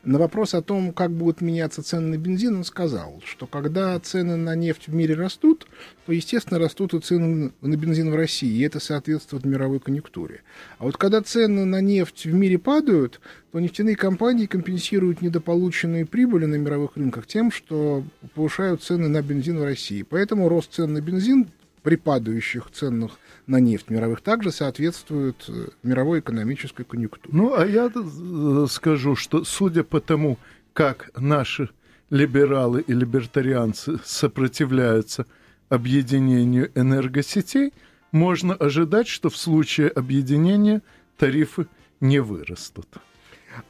На 0.05 0.19
вопрос 0.19 0.53
о 0.53 0.61
том, 0.61 0.93
как 0.93 1.09
будут 1.09 1.41
меняться 1.41 1.81
цены 1.81 2.09
на 2.09 2.17
бензин, 2.17 2.57
он 2.57 2.63
сказал, 2.63 3.23
что 3.25 3.47
когда 3.47 3.99
цены 3.99 4.35
на 4.35 4.53
нефть 4.55 4.87
в 4.87 4.93
мире 4.93 5.15
растут, 5.15 5.65
то, 6.05 6.11
естественно, 6.11 6.59
растут 6.59 6.93
и 6.93 6.99
цены 6.99 7.51
на 7.61 7.75
бензин 7.75 8.11
в 8.11 8.15
России, 8.15 8.55
и 8.55 8.61
это 8.61 8.79
соответствует 8.79 9.45
мировой 9.45 9.79
конъюнктуре. 9.79 10.41
А 10.77 10.83
вот 10.83 10.97
когда 10.97 11.21
цены 11.21 11.65
на 11.65 11.81
нефть 11.81 12.25
в 12.25 12.33
мире 12.35 12.59
падают, 12.59 13.19
то 13.51 13.59
нефтяные 13.59 13.95
компании 13.95 14.45
компенсируют 14.45 15.21
недополученные 15.21 16.05
прибыли 16.05 16.45
на 16.45 16.55
мировых 16.55 16.97
рынках 16.97 17.25
тем, 17.25 17.51
что 17.51 18.03
повышают 18.35 18.83
цены 18.83 19.07
на 19.07 19.23
бензин 19.23 19.57
в 19.57 19.63
России. 19.63 20.03
Поэтому 20.03 20.49
рост 20.49 20.71
цен 20.73 20.93
на 20.93 21.01
бензин 21.01 21.47
при 21.85 21.97
падающих 21.97 22.71
ценах 22.71 23.11
на 23.45 23.59
нефть 23.59 23.91
мировых 23.91 24.21
также 24.21 24.51
соответствует 24.51 25.45
э, 25.47 25.67
мировой 25.83 26.19
экономической 26.19 26.83
конъюнктуре. 26.83 27.29
Ну, 27.31 27.53
а 27.55 27.63
я 27.63 27.91
э, 27.93 28.65
скажу, 28.67 29.15
что 29.15 29.43
судя 29.43 29.83
по 29.83 30.01
тому, 30.01 30.39
как 30.73 31.11
наши 31.15 31.69
либералы 32.09 32.81
и 32.81 32.91
либертарианцы 32.91 33.99
сопротивляются 34.03 35.27
объединению 35.69 36.71
энергосетей, 36.73 37.71
можно 38.11 38.55
ожидать, 38.55 39.07
что 39.07 39.29
в 39.29 39.37
случае 39.37 39.89
объединения 39.89 40.81
тарифы 41.17 41.67
не 42.01 42.19
вырастут. 42.19 42.87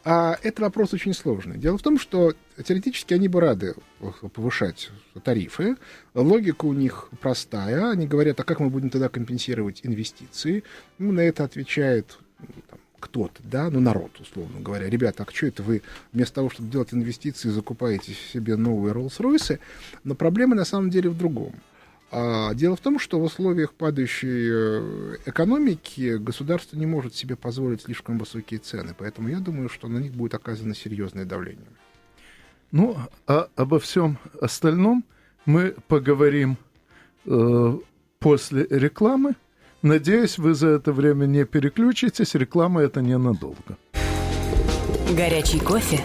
А 0.03 0.37
это 0.43 0.61
вопрос 0.61 0.93
очень 0.93 1.13
сложный. 1.13 1.57
Дело 1.57 1.77
в 1.77 1.81
том, 1.81 1.99
что 1.99 2.33
теоретически 2.63 3.13
они 3.13 3.27
бы 3.27 3.39
рады 3.39 3.75
повышать 4.33 4.89
тарифы. 5.23 5.75
Логика 6.13 6.65
у 6.65 6.73
них 6.73 7.09
простая. 7.21 7.91
Они 7.91 8.07
говорят, 8.07 8.39
а 8.39 8.43
как 8.43 8.59
мы 8.59 8.69
будем 8.69 8.89
тогда 8.89 9.09
компенсировать 9.09 9.81
инвестиции? 9.83 10.63
Ну, 10.97 11.11
на 11.11 11.21
это 11.21 11.43
отвечает 11.43 12.17
ну, 12.39 12.47
там, 12.69 12.79
кто-то, 12.99 13.41
да, 13.43 13.69
ну, 13.69 13.79
народ, 13.79 14.19
условно 14.19 14.59
говоря. 14.59 14.89
Ребята, 14.89 15.25
а 15.27 15.31
что 15.31 15.47
это 15.47 15.63
вы 15.63 15.81
вместо 16.11 16.35
того, 16.35 16.49
чтобы 16.49 16.69
делать 16.69 16.93
инвестиции, 16.93 17.49
закупаете 17.49 18.13
себе 18.13 18.55
новые 18.55 18.93
Роллс-Ройсы? 18.93 19.59
Но 20.03 20.15
проблема 20.15 20.55
на 20.55 20.65
самом 20.65 20.89
деле 20.89 21.09
в 21.09 21.17
другом. 21.17 21.53
А 22.17 22.53
дело 22.53 22.77
в 22.77 22.79
том, 22.79 22.97
что 22.97 23.19
в 23.19 23.23
условиях 23.23 23.73
падающей 23.73 24.47
э, 24.49 25.17
экономики 25.25 26.15
государство 26.15 26.77
не 26.77 26.85
может 26.85 27.13
себе 27.13 27.35
позволить 27.35 27.81
слишком 27.81 28.17
высокие 28.17 28.61
цены, 28.61 28.95
поэтому 28.97 29.27
я 29.27 29.39
думаю, 29.39 29.67
что 29.67 29.89
на 29.89 29.97
них 29.97 30.13
будет 30.13 30.33
оказано 30.33 30.73
серьезное 30.75 31.25
давление. 31.25 31.67
Ну, 32.71 32.95
а 33.27 33.49
обо 33.57 33.81
всем 33.81 34.17
остальном 34.39 35.03
мы 35.45 35.75
поговорим 35.89 36.55
э, 37.25 37.77
после 38.19 38.65
рекламы. 38.69 39.35
Надеюсь, 39.81 40.37
вы 40.37 40.53
за 40.53 40.69
это 40.69 40.93
время 40.93 41.25
не 41.25 41.43
переключитесь. 41.43 42.33
Реклама 42.33 42.81
это 42.81 43.01
ненадолго. 43.01 43.77
Горячий 45.17 45.59
кофе, 45.59 45.99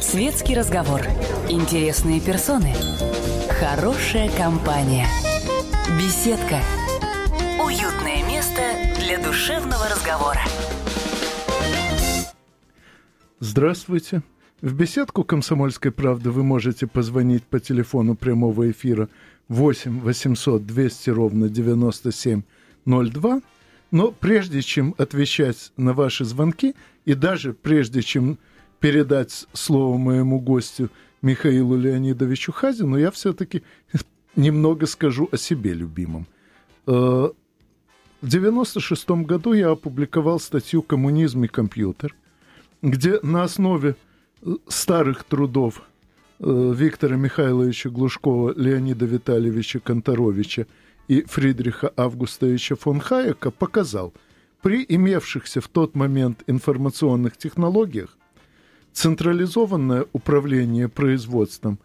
светский 0.00 0.54
разговор, 0.56 1.02
интересные 1.50 2.22
персоны, 2.22 2.72
хорошая 3.60 4.30
компания, 4.38 5.06
беседка, 5.98 6.60
уютное 7.58 8.24
место 8.26 8.60
для 8.98 9.18
душевного 9.18 9.88
разговора. 9.88 10.40
Здравствуйте. 13.40 14.22
В 14.60 14.74
беседку 14.74 15.24
«Комсомольской 15.24 15.90
правды» 15.90 16.30
вы 16.30 16.44
можете 16.44 16.86
позвонить 16.86 17.42
по 17.44 17.58
телефону 17.58 18.14
прямого 18.14 18.70
эфира 18.70 19.08
8 19.48 20.00
800 20.00 20.66
200 20.66 21.10
ровно 21.10 21.48
9702. 21.48 23.40
Но 23.90 24.12
прежде 24.12 24.62
чем 24.62 24.94
отвечать 24.98 25.72
на 25.76 25.92
ваши 25.92 26.24
звонки, 26.24 26.76
и 27.04 27.14
даже 27.14 27.52
прежде 27.52 28.02
чем 28.02 28.38
передать 28.78 29.46
слово 29.52 29.96
моему 29.96 30.38
гостю 30.38 30.90
Михаилу 31.22 31.76
Леонидовичу 31.76 32.52
Хазину, 32.52 32.96
я 32.96 33.10
все-таки 33.10 33.62
немного 34.36 34.86
скажу 34.86 35.28
о 35.32 35.36
себе 35.36 35.72
любимом. 35.72 36.26
Э, 36.86 37.30
в 38.22 38.28
96 38.28 39.10
году 39.10 39.52
я 39.52 39.70
опубликовал 39.70 40.40
статью 40.40 40.82
«Коммунизм 40.82 41.44
и 41.44 41.48
компьютер», 41.48 42.14
где 42.82 43.18
на 43.22 43.44
основе 43.44 43.96
старых 44.68 45.24
трудов 45.24 45.82
э, 46.38 46.72
Виктора 46.76 47.16
Михайловича 47.16 47.90
Глушкова, 47.90 48.54
Леонида 48.56 49.06
Витальевича 49.06 49.80
Конторовича 49.80 50.66
и 51.08 51.22
Фридриха 51.22 51.92
Августовича 51.96 52.76
фон 52.76 53.00
Хайека 53.00 53.50
показал, 53.50 54.12
при 54.62 54.84
имевшихся 54.86 55.60
в 55.60 55.68
тот 55.68 55.94
момент 55.94 56.42
информационных 56.46 57.36
технологиях 57.36 58.16
централизованное 58.92 60.06
управление 60.12 60.88
производством 60.88 61.78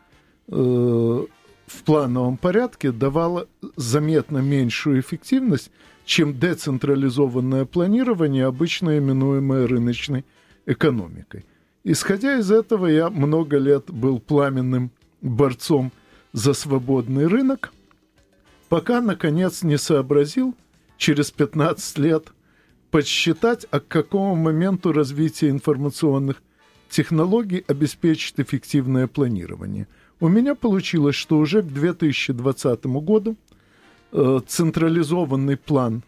э, 0.48 1.26
в 1.68 1.84
плановом 1.84 2.38
порядке 2.38 2.92
давало 2.92 3.48
заметно 3.76 4.40
меньшую 4.40 5.00
эффективность, 5.00 5.72
чем 6.06 6.40
децентрализованное 6.40 7.66
планирование, 7.66 8.46
обычно 8.46 8.98
именуемое 8.98 9.68
рыночной 9.68 10.26
экономикой. 10.66 11.46
Исходя 11.84 12.38
из 12.38 12.52
этого, 12.52 12.88
я 12.88 13.10
много 13.10 13.58
лет 13.58 13.86
был 13.90 14.20
пламенным 14.20 14.92
борцом 15.22 15.92
за 16.34 16.54
свободный 16.54 17.28
рынок, 17.28 17.72
пока, 18.70 19.02
наконец, 19.02 19.64
не 19.64 19.78
сообразил 19.78 20.56
через 20.98 21.32
15 21.32 21.98
лет 22.00 22.28
подсчитать, 22.92 23.66
а 23.72 23.80
к 23.80 23.88
какому 23.88 24.36
моменту 24.36 24.94
развития 24.94 25.50
информационных 25.50 26.42
технологий 26.90 27.64
обеспечит 27.68 28.40
эффективное 28.40 29.08
планирование. 29.08 29.88
У 30.20 30.28
меня 30.28 30.56
получилось, 30.56 31.16
что 31.16 31.38
уже 31.38 31.62
к 31.62 31.68
2020 31.68 32.86
году 32.86 33.36
э, 34.12 34.40
централизованный 34.48 35.58
план 35.58 36.04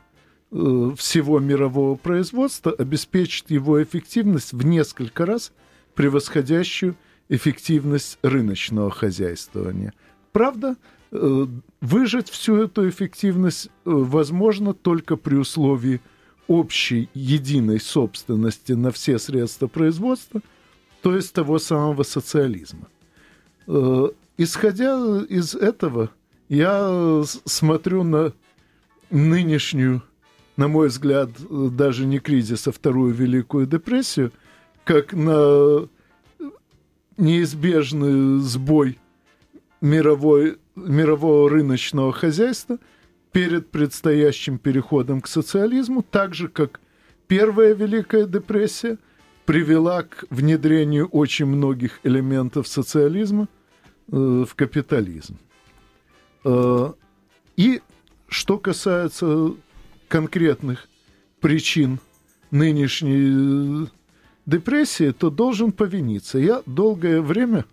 э, 0.52 0.92
всего 0.98 1.40
мирового 1.40 1.96
производства 1.96 2.72
обеспечит 2.72 3.52
его 3.52 3.82
эффективность 3.82 4.54
в 4.54 4.66
несколько 4.66 5.26
раз– 5.26 5.52
превосходящую 5.98 6.96
эффективность 7.28 8.20
рыночного 8.22 8.92
хозяйствования. 8.92 9.94
Правда, 10.32 10.78
э, 11.12 11.48
выжать 11.82 12.30
всю 12.30 12.56
эту 12.56 12.88
эффективность 12.88 13.70
возможно 13.84 14.74
только 14.76 15.18
при 15.18 15.36
условии 15.36 16.00
общей 16.48 17.10
единой 17.16 17.80
собственности 17.82 18.74
на 18.74 18.92
все 18.92 19.18
средства 19.18 19.68
производства, 19.68 20.42
то 21.02 21.16
есть 21.16 21.34
того 21.34 21.58
самого 21.58 22.04
социализма. 22.04 22.88
Э, 23.68 24.10
исходя 24.38 25.22
из 25.30 25.56
этого, 25.56 26.10
я 26.50 27.24
смотрю 27.46 28.04
на 28.04 28.34
нынешнюю, 29.10 30.02
на 30.56 30.68
мой 30.68 30.88
взгляд, 30.88 31.30
даже 31.50 32.06
не 32.06 32.20
кризис, 32.20 32.68
а 32.68 32.72
вторую 32.72 33.14
Великую 33.14 33.68
депрессию– 33.68 34.32
как 34.88 35.12
на 35.12 35.90
неизбежный 37.18 38.40
сбой 38.40 38.98
мировой, 39.82 40.60
мирового 40.76 41.50
рыночного 41.50 42.14
хозяйства 42.14 42.78
перед 43.34 43.70
предстоящим 43.70 44.58
переходом 44.58 45.20
к 45.20 45.28
социализму, 45.28 46.04
так 46.04 46.34
же, 46.34 46.48
как 46.48 46.80
Первая 47.28 47.74
Великая 47.74 48.26
депрессия 48.26 48.98
привела 49.46 50.04
к 50.04 50.24
внедрению 50.30 51.08
очень 51.10 51.48
многих 51.48 52.00
элементов 52.04 52.70
социализма 52.70 53.44
э, 53.44 53.48
в 54.08 54.50
капитализм. 54.56 55.38
Э, 56.44 56.94
и 57.58 57.82
что 58.28 58.58
касается 58.58 59.54
конкретных 60.08 60.88
причин 61.42 62.00
нынешней 62.52 63.90
депрессии, 64.46 65.12
то 65.12 65.30
должен 65.30 65.72
повиниться. 65.72 66.40
Я 66.40 66.64
долгое 66.66 67.22
время, 67.22 67.60
э, 67.60 67.64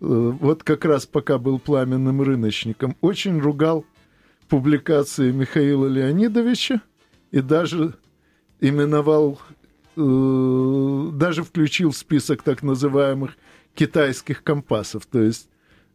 вот 0.00 0.62
как 0.62 0.84
раз 0.84 1.06
пока 1.06 1.38
был 1.38 1.58
пламенным 1.58 2.22
рыночником, 2.22 2.96
очень 3.00 3.38
ругал 3.38 3.84
публикации 4.48 5.30
Михаила 5.30 5.86
Леонидовича 5.86 6.80
и 7.30 7.40
даже 7.40 7.94
именовал, 8.60 9.38
э, 9.96 11.10
даже 11.12 11.44
включил 11.44 11.90
в 11.90 11.96
список 11.96 12.42
так 12.42 12.62
называемых 12.62 13.36
китайских 13.74 14.42
компасов, 14.42 15.04
то 15.04 15.20
есть 15.20 15.48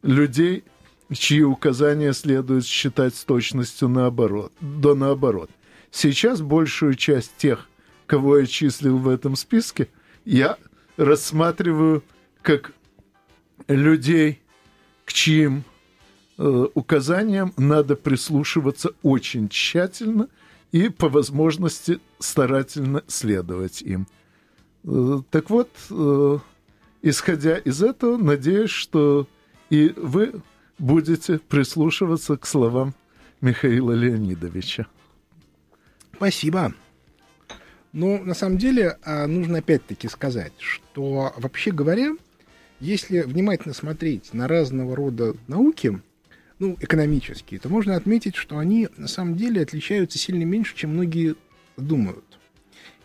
людей, 0.03 0.63
чьи 1.11 1.41
указания 1.41 2.13
следует 2.13 2.65
считать 2.65 3.15
с 3.15 3.23
точностью 3.23 3.89
наоборот, 3.89 4.53
до 4.61 4.93
наоборот. 4.93 5.49
Сейчас 5.89 6.41
большую 6.41 6.93
часть 6.93 7.35
тех, 7.37 7.67
кого 8.05 8.37
я 8.37 8.45
числил 8.45 8.97
в 8.99 9.09
этом 9.09 9.35
списке– 9.35 9.89
я 10.25 10.57
рассматриваю 10.97 12.03
как 12.41 12.73
людей, 13.67 14.41
к 15.05 15.13
чьим 15.13 15.63
э, 16.37 16.67
указаниям 16.73 17.53
надо 17.57 17.95
прислушиваться 17.95 18.91
очень 19.01 19.49
тщательно 19.49 20.29
и 20.71 20.89
по 20.89 21.09
возможности 21.09 21.99
старательно 22.19 23.03
следовать 23.07 23.81
им. 23.81 24.07
Э, 24.85 25.21
так 25.29 25.49
вот, 25.49 25.69
э, 25.89 26.39
исходя 27.01 27.57
из 27.57 27.83
этого, 27.83 28.17
надеюсь, 28.17 28.71
что 28.71 29.27
и 29.73 29.91
вы 29.97 30.33
будете 30.77 31.39
прислушиваться 31.39 32.38
к 32.38 32.45
словам 32.45 32.93
Михаила 33.41 33.93
Леонидовича. 33.93 34.86
Спасибо. 36.15 36.75
Но 37.91 38.19
на 38.19 38.36
самом 38.36 38.59
деле 38.59 38.99
а, 39.01 39.25
нужно 39.25 39.57
опять-таки 39.57 40.07
сказать, 40.09 40.53
что 40.59 41.33
вообще 41.38 41.71
говоря, 41.71 42.12
если 42.79 43.21
внимательно 43.21 43.73
смотреть 43.73 44.31
на 44.36 44.47
разного 44.47 44.95
рода 44.95 45.36
науки, 45.47 45.99
ну, 46.59 46.77
экономические, 46.79 47.59
то 47.59 47.67
можно 47.67 47.95
отметить, 47.95 48.36
что 48.36 48.59
они 48.59 48.89
на 48.95 49.07
самом 49.07 49.36
деле 49.36 49.63
отличаются 49.63 50.19
сильно 50.19 50.43
меньше, 50.43 50.75
чем 50.75 50.91
многие 50.91 51.36
думают. 51.77 52.39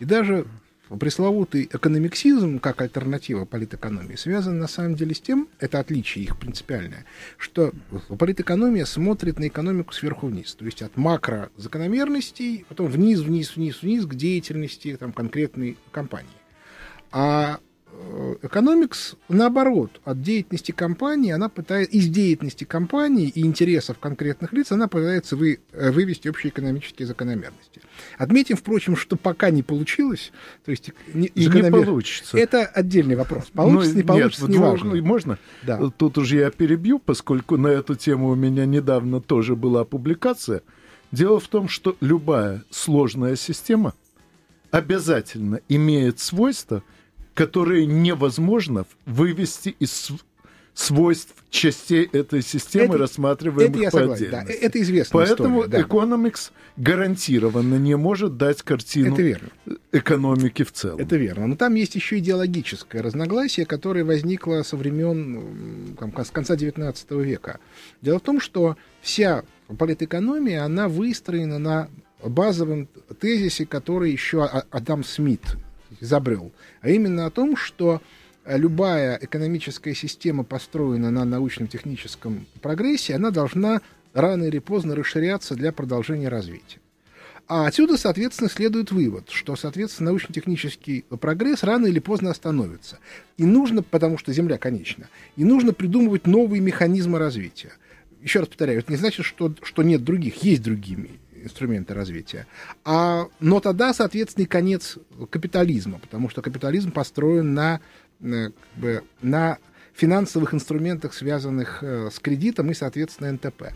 И 0.00 0.04
даже 0.04 0.46
пресловутый 0.88 1.68
экономиксизм 1.72 2.58
как 2.58 2.80
альтернатива 2.80 3.44
политэкономии 3.44 4.16
связан 4.16 4.58
на 4.58 4.68
самом 4.68 4.94
деле 4.94 5.14
с 5.14 5.20
тем, 5.20 5.48
это 5.58 5.80
отличие 5.80 6.24
их 6.24 6.38
принципиальное, 6.38 7.04
что 7.36 7.72
политэкономия 8.18 8.84
смотрит 8.84 9.38
на 9.38 9.48
экономику 9.48 9.92
сверху 9.92 10.28
вниз, 10.28 10.54
то 10.54 10.64
есть 10.64 10.82
от 10.82 10.96
макро 10.96 11.50
закономерностей, 11.56 12.64
потом 12.68 12.86
вниз, 12.86 13.20
вниз, 13.20 13.56
вниз, 13.56 13.82
вниз 13.82 14.06
к 14.06 14.14
деятельности 14.14 14.96
там, 14.96 15.12
конкретной 15.12 15.76
компании. 15.92 16.30
А 17.10 17.60
экономикс, 18.42 19.14
наоборот, 19.28 20.00
от 20.04 20.22
деятельности 20.22 20.72
компании, 20.72 21.32
она 21.32 21.48
пытается, 21.48 21.96
из 21.96 22.08
деятельности 22.08 22.64
компании 22.64 23.28
и 23.28 23.44
интересов 23.44 23.98
конкретных 23.98 24.52
лиц, 24.52 24.72
она 24.72 24.88
пытается 24.88 25.36
вы, 25.36 25.60
э, 25.72 25.90
вывести 25.90 26.28
общеэкономические 26.28 27.06
закономерности. 27.06 27.80
Отметим, 28.16 28.56
впрочем, 28.56 28.96
что 28.96 29.16
пока 29.16 29.50
не 29.50 29.62
получилось, 29.62 30.32
то 30.64 30.70
есть 30.70 30.90
не, 31.12 31.26
и 31.26 31.44
закономер... 31.44 31.78
не 31.78 31.84
получится. 31.84 32.38
Это 32.38 32.64
отдельный 32.66 33.16
вопрос. 33.16 33.46
Получится, 33.52 33.92
ну, 33.92 33.96
не 33.96 34.02
получится, 34.02 34.42
нет, 34.42 34.50
не 34.50 34.58
важно. 34.58 35.02
Можно? 35.02 35.38
Да. 35.62 35.90
Тут 35.96 36.18
уже 36.18 36.36
я 36.36 36.50
перебью, 36.50 36.98
поскольку 36.98 37.56
на 37.56 37.68
эту 37.68 37.94
тему 37.94 38.28
у 38.28 38.34
меня 38.34 38.66
недавно 38.66 39.20
тоже 39.20 39.56
была 39.56 39.84
публикация. 39.84 40.62
Дело 41.10 41.40
в 41.40 41.48
том, 41.48 41.68
что 41.68 41.96
любая 42.00 42.64
сложная 42.70 43.36
система 43.36 43.94
обязательно 44.70 45.60
имеет 45.68 46.18
свойство– 46.20 46.82
которые 47.38 47.86
невозможно 47.86 48.84
вывести 49.06 49.68
из 49.78 50.10
свойств 50.74 51.36
частей 51.50 52.04
этой 52.12 52.42
системы, 52.42 52.86
это, 52.86 52.98
рассматриваемых 52.98 53.76
это 53.76 53.78
я 53.78 53.90
по 53.92 53.98
согласен. 53.98 54.30
Да, 54.32 54.42
это 54.42 54.82
известно. 54.82 55.20
Поэтому 55.20 55.60
история, 55.60 55.84
да. 55.84 55.88
Economics 55.88 56.50
гарантированно 56.76 57.76
не 57.76 57.96
может 57.96 58.38
дать 58.38 58.62
картину 58.62 59.12
это 59.12 59.22
верно. 59.22 59.48
экономики 59.92 60.64
в 60.64 60.72
целом. 60.72 60.98
Это 60.98 61.14
верно. 61.14 61.46
Но 61.46 61.54
там 61.54 61.76
есть 61.76 61.94
еще 61.94 62.18
идеологическое 62.18 63.02
разногласие, 63.02 63.66
которое 63.66 64.02
возникло 64.02 64.62
со 64.64 64.76
времен 64.76 65.96
там, 65.96 66.12
с 66.24 66.30
конца 66.30 66.56
XIX 66.56 67.22
века. 67.22 67.60
Дело 68.02 68.18
в 68.18 68.22
том, 68.22 68.40
что 68.40 68.76
вся 69.00 69.44
политэкономия, 69.78 70.64
она 70.64 70.88
выстроена 70.88 71.60
на 71.60 71.88
базовом 72.20 72.88
тезисе, 73.20 73.64
который 73.64 74.10
еще 74.10 74.42
а-, 74.42 74.64
Адам 74.72 75.04
Смит 75.04 75.56
изобрел, 76.00 76.52
а 76.80 76.90
именно 76.90 77.26
о 77.26 77.30
том, 77.30 77.56
что 77.56 78.00
любая 78.46 79.18
экономическая 79.20 79.94
система, 79.94 80.44
построена 80.44 81.10
на 81.10 81.24
научно-техническом 81.24 82.46
прогрессе, 82.62 83.14
она 83.14 83.30
должна 83.30 83.80
рано 84.14 84.44
или 84.44 84.58
поздно 84.58 84.94
расширяться 84.94 85.54
для 85.54 85.72
продолжения 85.72 86.28
развития. 86.28 86.80
А 87.46 87.66
отсюда, 87.66 87.96
соответственно, 87.96 88.50
следует 88.50 88.90
вывод, 88.90 89.30
что, 89.30 89.56
соответственно, 89.56 90.10
научно-технический 90.10 91.06
прогресс 91.20 91.62
рано 91.62 91.86
или 91.86 91.98
поздно 91.98 92.30
остановится. 92.30 92.98
И 93.38 93.44
нужно, 93.44 93.82
потому 93.82 94.18
что 94.18 94.34
Земля 94.34 94.58
конечна, 94.58 95.08
и 95.36 95.44
нужно 95.44 95.72
придумывать 95.72 96.26
новые 96.26 96.60
механизмы 96.60 97.18
развития. 97.18 97.72
Еще 98.20 98.40
раз 98.40 98.48
повторяю, 98.48 98.80
это 98.80 98.92
не 98.92 98.98
значит, 98.98 99.24
что, 99.24 99.54
что 99.62 99.82
нет 99.82 100.04
других, 100.04 100.42
есть 100.42 100.62
другие 100.62 100.98
инструменты 101.44 101.94
развития. 101.94 102.46
А, 102.84 103.26
но 103.40 103.60
тогда, 103.60 103.92
соответственно, 103.92 104.44
и 104.44 104.46
конец 104.46 104.98
капитализма, 105.30 105.98
потому 105.98 106.28
что 106.28 106.42
капитализм 106.42 106.90
построен 106.90 107.54
на, 107.54 107.80
э, 108.20 108.50
как 108.50 108.82
бы, 108.82 109.02
на 109.22 109.58
финансовых 109.94 110.54
инструментах, 110.54 111.12
связанных 111.12 111.82
э, 111.82 112.10
с 112.12 112.18
кредитом 112.20 112.70
и, 112.70 112.74
соответственно, 112.74 113.32
НТП. 113.32 113.72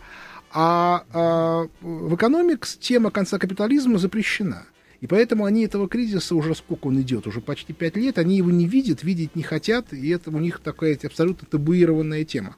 А, 0.53 1.05
а 1.13 1.69
в 1.81 2.15
экономикс 2.15 2.77
тема 2.77 3.11
конца 3.11 3.39
капитализма 3.39 3.99
запрещена. 3.99 4.67
И 5.01 5.09
поэтому 5.09 5.47
они 5.47 5.65
этого 5.65 5.89
кризиса 5.89 6.37
уже 6.37 6.55
сколько 6.55 6.87
он 6.87 7.01
идет, 7.01 7.27
уже 7.27 7.41
почти 7.41 7.73
пять 7.73 7.97
лет, 7.97 8.19
они 8.19 8.37
его 8.37 8.53
не 8.53 8.69
видят, 8.69 9.03
видеть 9.03 9.35
не 9.35 9.43
хотят, 9.43 9.93
и 9.93 10.09
это 10.11 10.31
у 10.31 10.39
них 10.39 10.61
такая 10.61 10.97
абсолютно 11.03 11.49
табуированная 11.49 12.25
тема. 12.25 12.55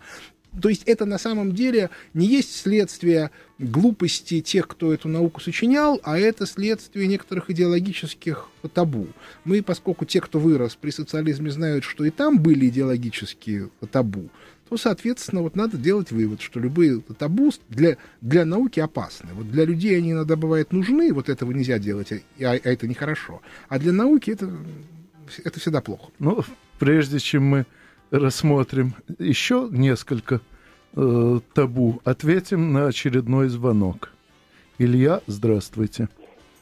То 0.61 0.69
есть 0.69 0.83
это 0.85 1.05
на 1.05 1.19
самом 1.19 1.53
деле 1.53 1.91
не 2.13 2.27
есть 2.27 2.57
следствие 2.57 3.31
глупости 3.59 4.41
тех, 4.41 4.69
кто 4.69 4.93
эту 4.93 5.09
науку 5.09 5.41
сочинял, 5.41 6.01
а 6.03 6.19
это 6.19 6.47
следствие 6.47 7.07
некоторых 7.07 7.51
идеологических 7.51 8.49
табу. 8.73 9.09
Мы, 9.45 9.63
поскольку 9.63 10.05
те, 10.05 10.21
кто 10.21 10.39
вырос 10.39 10.77
при 10.81 10.91
социализме, 10.91 11.51
знают, 11.51 11.85
что 11.85 12.05
и 12.05 12.11
там 12.11 12.39
были 12.39 12.69
идеологические 12.69 13.71
табу, 13.91 14.31
то, 14.69 14.77
соответственно, 14.77 15.43
вот 15.43 15.57
надо 15.57 15.77
делать 15.77 16.11
вывод, 16.11 16.41
что 16.41 16.59
любые 16.59 17.01
табу 17.19 17.53
для, 17.69 17.97
для 18.21 18.45
науки 18.45 18.81
опасны. 18.81 19.31
Вот 19.35 19.51
для 19.51 19.65
людей 19.65 19.97
они 19.97 20.13
иногда 20.13 20.37
бывают 20.37 20.73
нужны, 20.73 21.13
вот 21.13 21.29
этого 21.29 21.53
нельзя 21.53 21.79
делать, 21.79 22.13
а, 22.13 22.21
а 22.41 22.55
это 22.57 22.87
нехорошо. 22.87 23.43
А 23.69 23.79
для 23.79 23.93
науки 23.93 24.31
это, 24.31 24.51
это 25.45 25.61
всегда 25.61 25.81
плохо. 25.81 26.11
Ну, 26.19 26.43
прежде 26.79 27.19
чем 27.19 27.45
мы 27.45 27.67
рассмотрим 28.15 28.95
еще 29.19 29.69
несколько 29.71 30.41
э, 30.97 31.39
табу, 31.53 32.01
ответим 32.05 32.73
на 32.73 32.87
очередной 32.87 33.49
звонок. 33.49 34.11
Илья, 34.79 35.21
здравствуйте. 35.27 36.09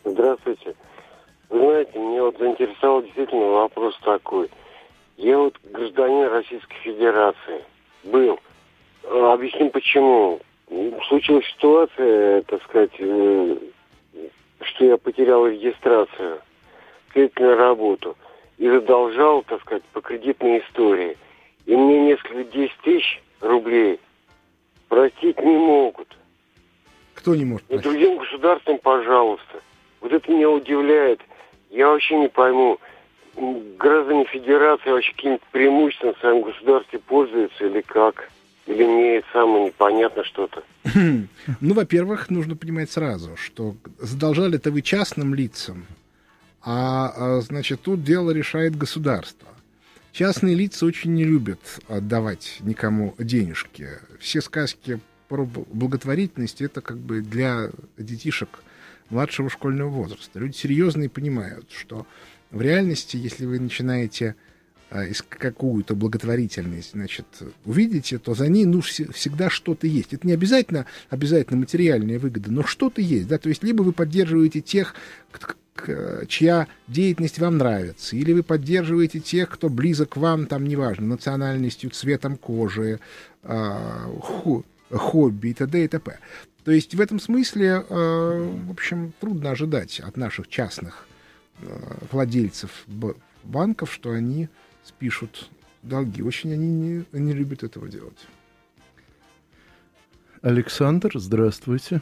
Здравствуйте. 0.04 0.74
Вы 1.50 1.58
знаете, 1.58 1.98
мне 1.98 2.22
вот 2.22 2.38
заинтересовал 2.38 3.02
действительно 3.02 3.46
вопрос 3.46 3.98
такой. 4.02 4.50
Я 5.18 5.38
вот 5.38 5.58
гражданин 5.72 6.28
Российской 6.28 6.76
Федерации. 6.82 7.64
Был. 8.04 8.38
Э, 9.04 9.32
объясню 9.32 9.70
почему. 9.70 10.40
Случилась 11.08 11.44
ситуация, 11.54 12.42
так 12.42 12.62
сказать, 12.62 12.92
э, 12.98 13.56
что 14.62 14.84
я 14.86 14.96
потерял 14.96 15.46
регистрацию, 15.46 16.38
кредитную 17.12 17.56
работу 17.56 18.16
и 18.56 18.68
задолжал, 18.68 19.42
так 19.42 19.60
сказать, 19.60 19.82
по 19.92 20.00
кредитной 20.00 20.60
истории– 20.60 21.18
и 21.66 21.76
мне 21.76 22.00
несколько 22.00 22.44
10 22.44 22.72
тысяч 22.82 23.22
рублей 23.40 24.00
простить 24.88 25.38
не 25.38 25.56
могут. 25.56 26.08
Кто 27.14 27.34
не 27.34 27.44
может 27.44 27.66
простить? 27.66 27.86
И 27.86 27.88
другим 27.88 28.18
государствам, 28.18 28.78
пожалуйста. 28.78 29.62
Вот 30.00 30.12
это 30.12 30.30
меня 30.30 30.50
удивляет. 30.50 31.20
Я 31.70 31.88
вообще 31.88 32.18
не 32.18 32.28
пойму, 32.28 32.78
граждане 33.78 34.24
Федерации 34.26 34.90
вообще 34.90 35.12
каким-то 35.12 35.44
преимуществом 35.52 36.14
в 36.14 36.18
своем 36.18 36.42
государстве 36.42 36.98
пользуются 36.98 37.66
или 37.66 37.80
как? 37.80 38.30
Или 38.66 38.84
мне 38.84 39.22
самое 39.32 39.66
непонятно 39.66 40.24
что-то? 40.24 40.62
Ну, 41.60 41.74
во-первых, 41.74 42.30
нужно 42.30 42.54
понимать 42.56 42.90
сразу, 42.90 43.36
что 43.36 43.74
задолжали 43.98 44.56
это 44.56 44.70
вы 44.70 44.82
частным 44.82 45.34
лицам, 45.34 45.86
а, 46.64 47.12
а 47.16 47.40
значит, 47.40 47.82
тут 47.82 48.04
дело 48.04 48.30
решает 48.30 48.76
государство. 48.76 49.48
Частные 50.12 50.54
лица 50.54 50.84
очень 50.84 51.14
не 51.14 51.24
любят 51.24 51.80
отдавать 51.88 52.58
никому 52.60 53.14
денежки. 53.18 53.88
Все 54.20 54.42
сказки 54.42 55.00
про 55.28 55.46
благотворительность 55.46 56.60
это 56.60 56.82
как 56.82 56.98
бы 56.98 57.22
для 57.22 57.70
детишек 57.96 58.62
младшего 59.08 59.48
школьного 59.48 59.88
возраста. 59.88 60.38
Люди 60.38 60.54
серьезные 60.54 61.08
понимают, 61.08 61.70
что 61.70 62.06
в 62.50 62.60
реальности, 62.60 63.16
если 63.16 63.46
вы 63.46 63.58
начинаете 63.58 64.36
а, 64.90 65.06
какую-то 65.30 65.94
благотворительность, 65.94 66.92
значит, 66.92 67.26
увидите, 67.64 68.18
то 68.18 68.34
за 68.34 68.48
ней 68.48 68.66
ну, 68.66 68.82
всегда 68.82 69.48
что-то 69.48 69.86
есть. 69.86 70.12
Это 70.12 70.26
не 70.26 70.34
обязательно, 70.34 70.84
обязательно 71.08 71.60
материальная 71.60 72.18
выгода, 72.18 72.52
но 72.52 72.62
что-то 72.62 73.00
есть. 73.00 73.28
Да? 73.28 73.38
То 73.38 73.48
есть 73.48 73.62
либо 73.64 73.82
вы 73.82 73.92
поддерживаете 73.92 74.60
тех, 74.60 74.94
чья 76.28 76.68
деятельность 76.86 77.38
вам 77.38 77.58
нравится, 77.58 78.16
или 78.16 78.32
вы 78.32 78.42
поддерживаете 78.42 79.20
тех, 79.20 79.48
кто 79.48 79.68
близок 79.68 80.10
к 80.10 80.16
вам, 80.16 80.46
там, 80.46 80.64
неважно, 80.64 81.06
национальностью, 81.06 81.90
цветом 81.90 82.36
кожи, 82.36 83.00
э, 83.42 84.06
хобби 84.90 85.48
и 85.48 85.54
т.д. 85.54 85.84
и 85.84 85.88
т.п. 85.88 86.18
То 86.64 86.70
есть 86.70 86.94
в 86.94 87.00
этом 87.00 87.18
смысле, 87.18 87.84
э, 87.88 88.54
в 88.66 88.70
общем, 88.70 89.12
трудно 89.20 89.50
ожидать 89.50 90.00
от 90.00 90.16
наших 90.16 90.48
частных 90.48 91.08
э, 91.60 91.66
владельцев 92.10 92.84
банков, 93.42 93.92
что 93.92 94.10
они 94.12 94.48
спишут 94.84 95.50
долги. 95.82 96.22
Очень 96.22 96.52
они 96.52 96.68
не, 96.68 97.04
не 97.12 97.32
любят 97.32 97.64
этого 97.64 97.88
делать. 97.88 98.26
Александр, 100.42 101.10
здравствуйте. 101.14 102.00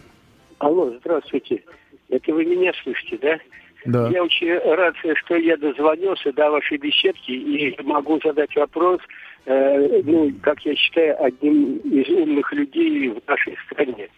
Алло, 0.59 0.94
здравствуйте. 1.00 1.62
Это 2.09 2.33
вы 2.33 2.44
меня 2.44 2.72
слышите, 2.83 3.18
да? 3.18 3.38
Да. 3.85 4.09
Я 4.09 4.23
очень 4.23 4.59
рад, 4.59 4.95
что 5.16 5.37
я 5.37 5.57
дозвонился 5.57 6.33
до 6.33 6.51
вашей 6.51 6.79
беседки 6.79 7.31
и 7.31 7.83
могу 7.83 8.21
задать 8.23 8.55
вопрос, 8.55 9.01
э, 9.47 10.03
ну, 10.05 10.33
как 10.43 10.61
я 10.66 10.75
считаю, 10.75 11.23
одним 11.23 11.77
из 11.79 12.09
умных 12.09 12.53
людей 12.53 13.09
в 13.09 13.21
нашей 13.27 13.57
стране. 13.66 14.09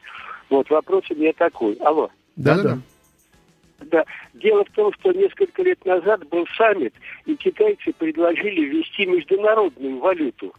Вот 0.50 0.68
вопрос 0.70 1.04
у 1.10 1.14
меня 1.14 1.32
такой. 1.32 1.74
Алло. 1.74 2.10
Да, 2.36 2.62
да. 2.62 2.78
Да. 3.90 4.04
Дело 4.34 4.64
в 4.64 4.70
том, 4.70 4.92
что 4.94 5.12
несколько 5.12 5.62
лет 5.62 5.84
назад 5.84 6.26
был 6.28 6.46
саммит, 6.56 6.94
и 7.26 7.34
китайцы 7.34 7.92
предложили 7.98 8.64
ввести 8.64 9.06
международную 9.06 9.98
валюту. 9.98 10.52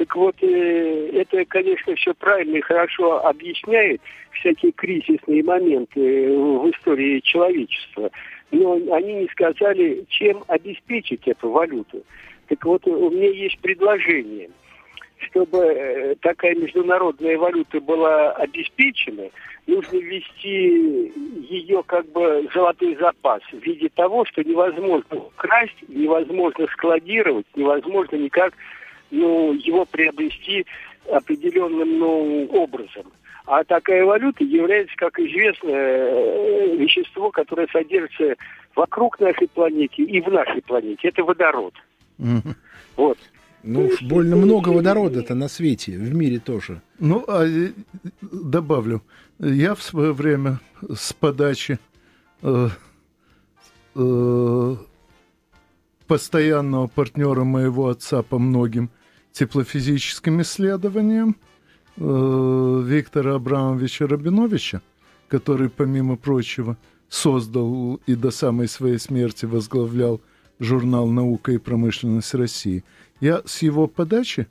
Так 0.00 0.16
вот, 0.16 0.34
э, 0.40 1.10
это, 1.12 1.44
конечно, 1.44 1.94
все 1.94 2.14
правильно 2.14 2.56
и 2.56 2.62
хорошо 2.62 3.22
объясняет 3.26 4.00
всякие 4.32 4.72
кризисные 4.72 5.44
моменты 5.44 6.00
в 6.38 6.70
истории 6.70 7.20
человечества. 7.20 8.10
Но 8.50 8.80
они 8.94 9.12
не 9.12 9.28
сказали, 9.28 10.06
чем 10.08 10.42
обеспечить 10.48 11.28
эту 11.28 11.50
валюту. 11.50 12.02
Так 12.48 12.64
вот, 12.64 12.86
у 12.86 13.10
меня 13.10 13.28
есть 13.28 13.58
предложение. 13.58 14.48
чтобы 15.28 15.58
э, 15.58 16.14
такая 16.22 16.54
международная 16.54 17.36
валюта 17.36 17.78
была 17.78 18.32
обеспечена, 18.32 19.28
нужно 19.66 19.98
ввести 19.98 21.12
ее 21.46 21.82
как 21.84 22.10
бы 22.12 22.48
золотой 22.54 22.96
запас 22.96 23.42
в 23.52 23.58
виде 23.58 23.90
того, 23.90 24.24
что 24.24 24.42
невозможно 24.42 25.18
украсть, 25.18 25.76
невозможно 25.88 26.66
складировать, 26.68 27.44
невозможно 27.54 28.16
никак 28.16 28.54
ну, 29.10 29.52
его 29.54 29.84
приобрести 29.84 30.66
определенным 31.10 31.98
ну, 31.98 32.46
образом. 32.52 33.06
А 33.46 33.64
такая 33.64 34.04
валюта 34.04 34.44
является, 34.44 34.94
как 34.96 35.18
известно, 35.18 35.70
э, 35.70 36.76
вещество, 36.76 37.30
которое 37.30 37.66
содержится 37.68 38.36
вокруг 38.76 39.18
нашей 39.18 39.48
планеты 39.48 40.02
и 40.02 40.20
в 40.20 40.28
нашей 40.28 40.62
планете. 40.62 41.08
Это 41.08 41.24
водород. 41.24 41.74
Вот. 42.96 43.18
Ну, 43.62 43.86
уж 43.86 44.02
больно 44.02 44.36
много 44.36 44.70
водорода-то 44.70 45.34
на 45.34 45.48
свете, 45.48 45.92
в 45.92 46.14
мире 46.14 46.38
тоже. 46.38 46.80
Ну, 46.98 47.24
а 47.28 47.44
э, 47.44 47.72
добавлю, 48.22 49.02
я 49.38 49.74
в 49.74 49.82
свое 49.82 50.12
время 50.12 50.60
с 50.94 51.12
подачи 51.12 51.78
э, 52.42 52.68
э, 53.94 54.76
постоянного 56.06 56.86
партнера 56.86 57.44
моего 57.44 57.88
отца 57.88 58.22
по 58.22 58.38
многим 58.38 58.90
теплофизическим 59.32 60.42
исследованиям 60.42 61.36
э, 61.96 62.82
Виктора 62.86 63.34
Абрамовича 63.36 64.06
Рабиновича, 64.06 64.82
который, 65.28 65.68
помимо 65.68 66.16
прочего, 66.16 66.76
создал 67.08 68.00
и 68.06 68.14
до 68.14 68.30
самой 68.30 68.68
своей 68.68 68.98
смерти 68.98 69.44
возглавлял 69.44 70.20
журнал 70.58 71.08
«Наука 71.08 71.52
и 71.52 71.58
промышленность 71.58 72.34
России». 72.34 72.84
Я 73.20 73.42
с 73.44 73.62
его 73.62 73.86
подачи 73.86 74.46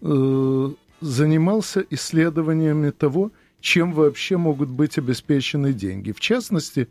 э, 0.00 0.70
занимался 1.00 1.84
исследованиями 1.90 2.90
того, 2.90 3.32
чем 3.60 3.92
вообще 3.92 4.36
могут 4.36 4.68
быть 4.68 4.98
обеспечены 4.98 5.72
деньги. 5.72 6.12
В 6.12 6.20
частности, 6.20 6.88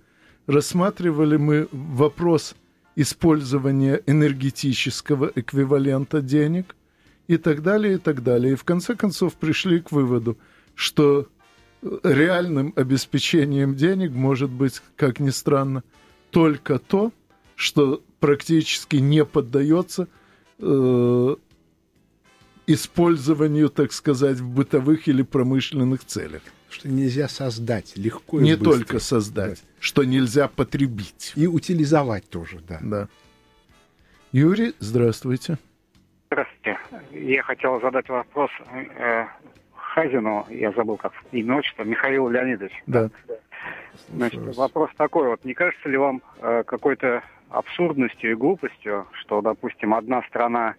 рассматривали 0.47 1.37
мы 1.37 1.67
вопрос 1.71 2.55
использования 2.95 4.01
энергетического 4.05 5.31
эквивалента 5.35 6.21
денег 6.21 6.75
и 7.31 7.37
так 7.37 7.63
далее, 7.63 7.95
и 7.95 7.97
так 7.97 8.23
далее. 8.23 8.53
И 8.53 8.55
в 8.55 8.63
конце 8.63 8.95
концов 8.95 9.35
пришли 9.35 9.79
к 9.79 9.91
выводу, 9.91 10.37
что 10.75 11.27
э, 11.81 11.99
реальным 12.03 12.73
обеспечением 12.75 13.75
денег 13.75 14.11
может 14.11 14.49
быть, 14.49 14.81
как 14.97 15.19
ни 15.19 15.29
странно, 15.29 15.83
только 16.29 16.77
то, 16.79 17.11
что 17.55 18.03
практически 18.19 18.97
не 18.97 19.23
поддается 19.23 20.07
э, 20.59 21.35
использованию, 22.67 23.69
так 23.69 23.93
сказать, 23.93 24.37
в 24.39 24.47
бытовых 24.49 25.07
или 25.07 25.21
промышленных 25.21 26.05
целях. 26.05 26.41
Что 26.69 26.89
нельзя 26.89 27.27
создать 27.27 27.97
легко 27.97 28.39
и 28.39 28.43
Не 28.43 28.55
быстро. 28.55 28.73
только 28.73 28.99
создать, 28.99 29.61
что 29.79 30.03
нельзя 30.03 30.47
потребить. 30.47 31.33
И 31.35 31.47
утилизовать 31.47 32.29
тоже, 32.29 32.61
да. 32.67 32.79
Да. 32.81 33.09
Юрий, 34.31 34.73
здравствуйте. 34.79 35.57
Здравствуйте. 36.31 36.77
Я 37.11 37.43
хотел 37.43 37.81
задать 37.81 38.07
вопрос 38.07 38.49
э, 38.97 39.25
Хазину, 39.75 40.45
я 40.49 40.71
забыл, 40.71 40.95
как 40.95 41.11
имя, 41.33 41.57
отчество, 41.57 41.83
Михаил 41.83 42.29
Леонидович. 42.29 42.71
Да. 42.87 43.09
Значит, 44.07 44.55
вопрос 44.55 44.89
такой 44.95 45.27
вот, 45.27 45.43
не 45.43 45.53
кажется 45.53 45.89
ли 45.89 45.97
вам 45.97 46.21
э, 46.39 46.63
какой-то 46.65 47.21
абсурдностью 47.49 48.31
и 48.31 48.35
глупостью, 48.35 49.07
что, 49.11 49.41
допустим, 49.41 49.93
одна 49.93 50.23
страна 50.23 50.75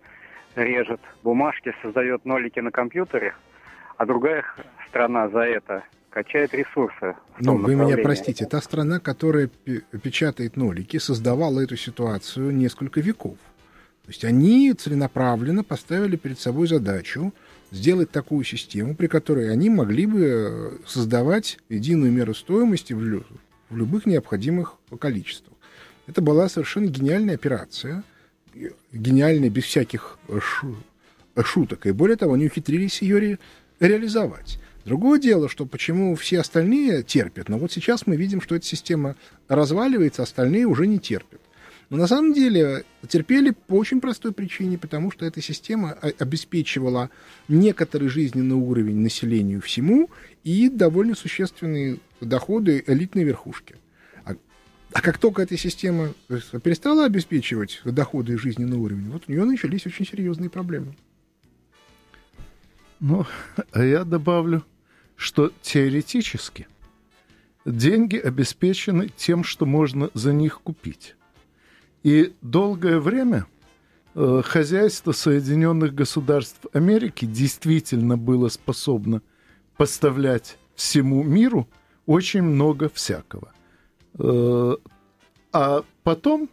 режет 0.57 1.03
бумажки, 1.23 1.75
создает 1.83 2.25
нолики 2.25 2.61
на 2.61 2.71
компьютере, 2.71 3.35
а 3.99 4.07
другая 4.07 4.45
страна 4.89 5.29
за 5.29 5.41
это 5.41 5.83
качает 6.09 6.55
ресурсы. 6.55 7.15
Ну, 7.41 7.59
вы 7.59 7.75
меня 7.75 7.99
простите, 7.99 8.47
та 8.47 8.63
страна, 8.63 9.01
которая 9.01 9.49
пе- 9.49 9.83
печатает 10.03 10.57
нолики, 10.57 10.97
создавала 10.97 11.61
эту 11.61 11.77
ситуацию 11.77 12.53
несколько 12.53 13.01
веков. 13.01 13.37
То 14.05 14.09
есть 14.09 14.25
они 14.25 14.73
целенаправленно 14.73 15.63
поставили 15.63 16.17
перед 16.17 16.39
собой 16.41 16.67
задачу 16.67 17.33
сделать 17.71 18.11
такую 18.11 18.45
систему, 18.45 18.95
при 18.95 19.07
которой 19.07 19.51
они 19.51 19.71
могли 19.71 20.07
бы 20.07 20.21
э, 20.25 20.71
создавать 20.87 21.59
единую 21.69 22.13
меру 22.13 22.35
стоимости 22.35 22.93
в, 22.93 23.03
лю- 23.03 23.25
в 23.71 23.77
любых 23.77 24.05
необходимых 24.07 24.77
количествах. 24.99 25.57
Это 26.07 26.21
была 26.21 26.49
совершенно 26.49 26.87
гениальная 26.87 27.37
операция, 27.37 28.03
гениальная 28.93 29.51
без 29.51 29.65
всяких 29.65 30.19
э, 30.29 30.41
шу- 30.41 30.77
э, 31.37 31.43
шуток. 31.43 31.87
И 31.87 31.93
более 31.93 32.17
того, 32.17 32.35
они 32.35 32.47
ухитрились 32.47 33.01
ее 33.03 33.19
ре- 33.19 33.39
реализовать. 33.81 34.59
Другое 34.85 35.21
дело, 35.21 35.49
что 35.49 35.65
почему 35.65 36.17
все 36.17 36.41
остальные 36.41 37.05
терпят. 37.05 37.49
Но 37.49 37.57
вот 37.57 37.71
сейчас 37.71 38.07
мы 38.09 38.17
видим, 38.17 38.41
что 38.41 38.57
эта 38.57 38.67
система 38.67 39.15
разваливается, 39.47 40.25
остальные 40.25 40.67
уже 40.67 40.89
не 40.89 40.99
терпят. 40.99 41.41
Но 41.93 41.99
на 41.99 42.07
самом 42.07 42.33
деле 42.33 42.87
терпели 43.07 43.51
по 43.51 43.75
очень 43.75 44.01
простой 44.01 44.33
причине, 44.33 44.79
потому 44.79 45.11
что 45.11 45.27
эта 45.27 45.43
система 45.43 45.91
обеспечивала 45.91 47.11
некоторый 47.49 48.09
жизненный 48.09 48.55
уровень 48.55 48.97
населению 49.01 49.61
всему 49.61 50.09
и 50.43 50.71
довольно 50.71 51.15
существенные 51.15 51.99
доходы 52.23 52.83
элитной 52.87 53.25
верхушки. 53.25 53.77
А, 54.25 54.37
а 54.95 55.03
как 55.03 55.19
только 55.19 55.43
эта 55.43 55.59
система 55.59 56.15
есть, 56.31 56.51
перестала 56.63 57.05
обеспечивать 57.05 57.83
доходы 57.85 58.33
и 58.33 58.37
жизненный 58.37 58.79
уровень, 58.79 59.11
вот 59.11 59.25
у 59.29 59.31
нее 59.31 59.45
начались 59.45 59.85
очень 59.85 60.07
серьезные 60.07 60.49
проблемы. 60.49 60.97
Ну, 63.01 63.27
а 63.71 63.85
я 63.85 64.05
добавлю, 64.05 64.65
что 65.15 65.53
теоретически 65.61 66.69
деньги 67.67 68.17
обеспечены 68.17 69.11
тем, 69.15 69.45
что 69.45 69.67
можно 69.67 70.09
за 70.15 70.33
них 70.33 70.63
купить. 70.63 71.17
И 72.03 72.33
долгое 72.43 72.99
время 72.99 73.47
э, 74.15 74.43
хозяйство 74.45 75.13
Соединенных 75.13 75.95
Государств 75.95 76.67
Америки 76.73 77.25
действительно 77.25 78.17
было 78.17 78.49
способно 78.49 79.23
поставлять 79.77 80.59
всему 80.75 81.23
миру 81.23 81.69
очень 82.07 82.43
много 82.43 82.89
всякого. 82.89 83.53
Э, 84.19 84.77
а 85.53 85.85
потом, 86.03 86.51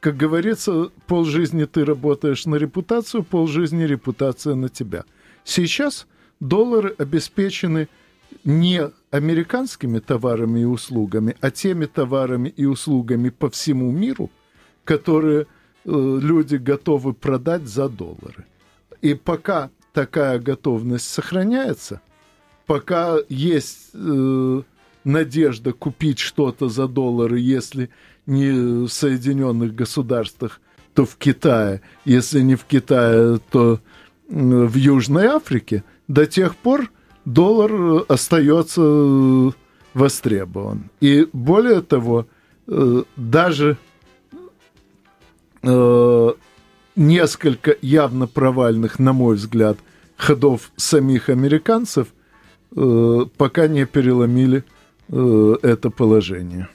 как 0.00 0.16
говорится, 0.16 0.90
полжизни 1.06 1.64
ты 1.64 1.84
работаешь 1.84 2.44
на 2.46 2.56
репутацию, 2.56 3.22
полжизни 3.22 3.84
репутация 3.84 4.54
на 4.54 4.68
тебя. 4.68 5.04
Сейчас 5.44 6.06
доллары 6.40 6.94
обеспечены 6.98 7.88
не 8.44 8.90
американскими 9.10 9.98
товарами 9.98 10.60
и 10.60 10.64
услугами, 10.64 11.36
а 11.40 11.50
теми 11.50 11.86
товарами 11.86 12.48
и 12.48 12.64
услугами 12.64 13.28
по 13.30 13.50
всему 13.50 13.90
миру, 13.90 14.30
которые 14.84 15.42
э, 15.42 15.46
люди 15.84 16.56
готовы 16.56 17.12
продать 17.12 17.66
за 17.66 17.88
доллары. 17.88 18.46
И 19.00 19.14
пока 19.14 19.70
такая 19.92 20.38
готовность 20.38 21.08
сохраняется, 21.08 22.00
пока 22.66 23.16
есть 23.28 23.90
э, 23.94 24.62
надежда 25.04 25.72
купить 25.72 26.18
что-то 26.18 26.68
за 26.68 26.88
доллары, 26.88 27.38
если 27.38 27.90
не 28.26 28.86
в 28.86 28.88
Соединенных 28.88 29.74
Государствах, 29.74 30.60
то 30.94 31.04
в 31.04 31.16
Китае, 31.16 31.80
если 32.04 32.40
не 32.40 32.54
в 32.54 32.64
Китае, 32.64 33.40
то 33.50 33.80
в 34.28 34.74
Южной 34.76 35.26
Африке, 35.26 35.84
до 36.08 36.26
тех 36.26 36.56
пор 36.56 36.90
доллар 37.24 38.04
остается 38.08 38.82
э, 38.82 39.50
востребован. 39.94 40.90
И 41.00 41.26
более 41.32 41.82
того, 41.82 42.26
э, 42.66 43.02
даже 43.16 43.76
э, 45.62 46.32
несколько 46.96 47.76
явно 47.80 48.26
провальных, 48.26 48.98
на 48.98 49.12
мой 49.12 49.36
взгляд, 49.36 49.78
ходов 50.16 50.70
самих 50.76 51.28
американцев 51.28 52.08
э, 52.76 53.26
пока 53.36 53.68
не 53.68 53.86
переломили 53.86 54.64
э, 55.08 55.54
это 55.62 55.90
положение. 55.90 56.68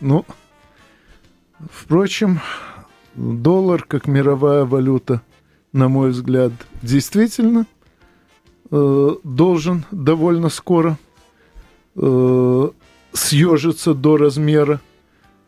Ну, 0.00 0.24
впрочем, 1.70 2.40
доллар 3.14 3.84
как 3.84 4.06
мировая 4.06 4.64
валюта, 4.64 5.22
на 5.72 5.88
мой 5.88 6.10
взгляд, 6.10 6.52
действительно 6.82 7.66
э, 8.70 9.10
должен 9.24 9.84
довольно 9.90 10.48
скоро 10.48 10.98
э, 11.96 12.68
съежиться 13.14 13.94
до 13.94 14.16
размера 14.18 14.80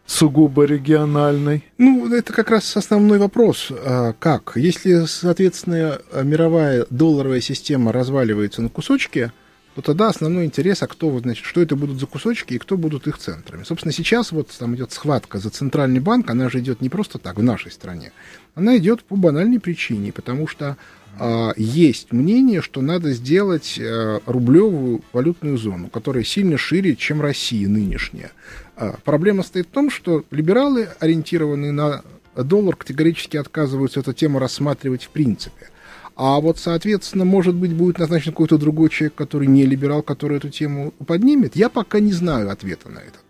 сугубо 0.07 0.65
региональной. 0.65 1.65
Ну, 1.79 2.13
это 2.15 2.33
как 2.33 2.51
раз 2.51 2.77
основной 2.77 3.19
вопрос. 3.19 3.71
А 3.85 4.15
как? 4.15 4.53
Если, 4.55 5.05
соответственно, 5.07 5.99
мировая 6.23 6.87
долларовая 6.91 7.41
система 7.41 7.93
разваливается 7.93 8.63
на 8.63 8.69
кусочки, 8.69 9.33
то 9.77 9.83
тогда 9.83 10.09
основной 10.09 10.47
интерес, 10.47 10.83
а 10.83 10.87
кто 10.87 11.11
вот, 11.11 11.25
значит, 11.25 11.45
что 11.45 11.61
это 11.61 11.77
будут 11.77 12.01
за 12.01 12.07
кусочки 12.07 12.55
и 12.55 12.59
кто 12.59 12.79
будут 12.79 13.07
их 13.07 13.19
центрами. 13.19 13.63
Собственно, 13.63 13.93
сейчас 13.93 14.33
вот 14.33 14.49
там 14.59 14.75
идет 14.75 14.93
схватка 14.93 15.39
за 15.39 15.51
центральный 15.51 16.01
банк, 16.01 16.31
она 16.31 16.49
же 16.49 16.61
идет 16.61 16.81
не 16.81 16.89
просто 16.89 17.19
так 17.19 17.37
в 17.37 17.43
нашей 17.43 17.71
стране, 17.71 18.13
она 18.55 18.79
идет 18.79 19.05
по 19.05 19.17
банальной 19.17 19.61
причине, 19.61 20.13
потому 20.13 20.47
что 20.47 20.79
а, 21.19 21.53
есть 21.59 22.11
мнение, 22.11 22.63
что 22.63 22.81
надо 22.81 23.13
сделать 23.13 23.79
а, 23.79 24.21
рублевую 24.25 25.03
валютную 25.13 25.59
зону, 25.59 25.89
которая 25.89 26.25
сильно 26.25 26.57
шире, 26.57 26.97
чем 26.97 27.21
Россия 27.21 27.69
нынешняя. 27.69 28.33
А, 28.77 28.97
проблема 29.05 29.43
стоит 29.43 29.67
в 29.67 29.73
том, 29.73 29.91
что 29.91 30.25
либералы, 30.31 30.89
ориентированные 31.01 31.73
на 31.73 32.03
доллар, 32.35 32.77
категорически 32.77 33.37
отказываются 33.37 34.01
эту 34.01 34.15
тему 34.15 34.39
рассматривать 34.39 35.05
в 35.05 35.11
принципе. 35.11 35.69
А 36.17 36.41
вот, 36.41 36.59
соответственно, 36.59 37.27
может 37.27 37.55
быть, 37.55 37.75
будет 37.75 37.99
назначен 37.99 38.33
какой-то 38.33 38.57
другой 38.57 38.89
человек, 38.89 39.15
который 39.15 39.47
не 39.47 39.67
либерал, 39.67 40.03
который 40.03 40.39
эту 40.39 40.49
тему 40.49 40.93
поднимет. 41.07 41.55
Я 41.57 41.69
пока 41.69 42.01
не 42.01 42.13
знаю 42.13 42.51
ответа 42.51 42.89
на 42.89 43.01
этот 43.01 43.21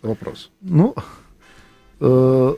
вопрос. 0.00 0.50
Ну, 0.62 0.94
э, 2.00 2.54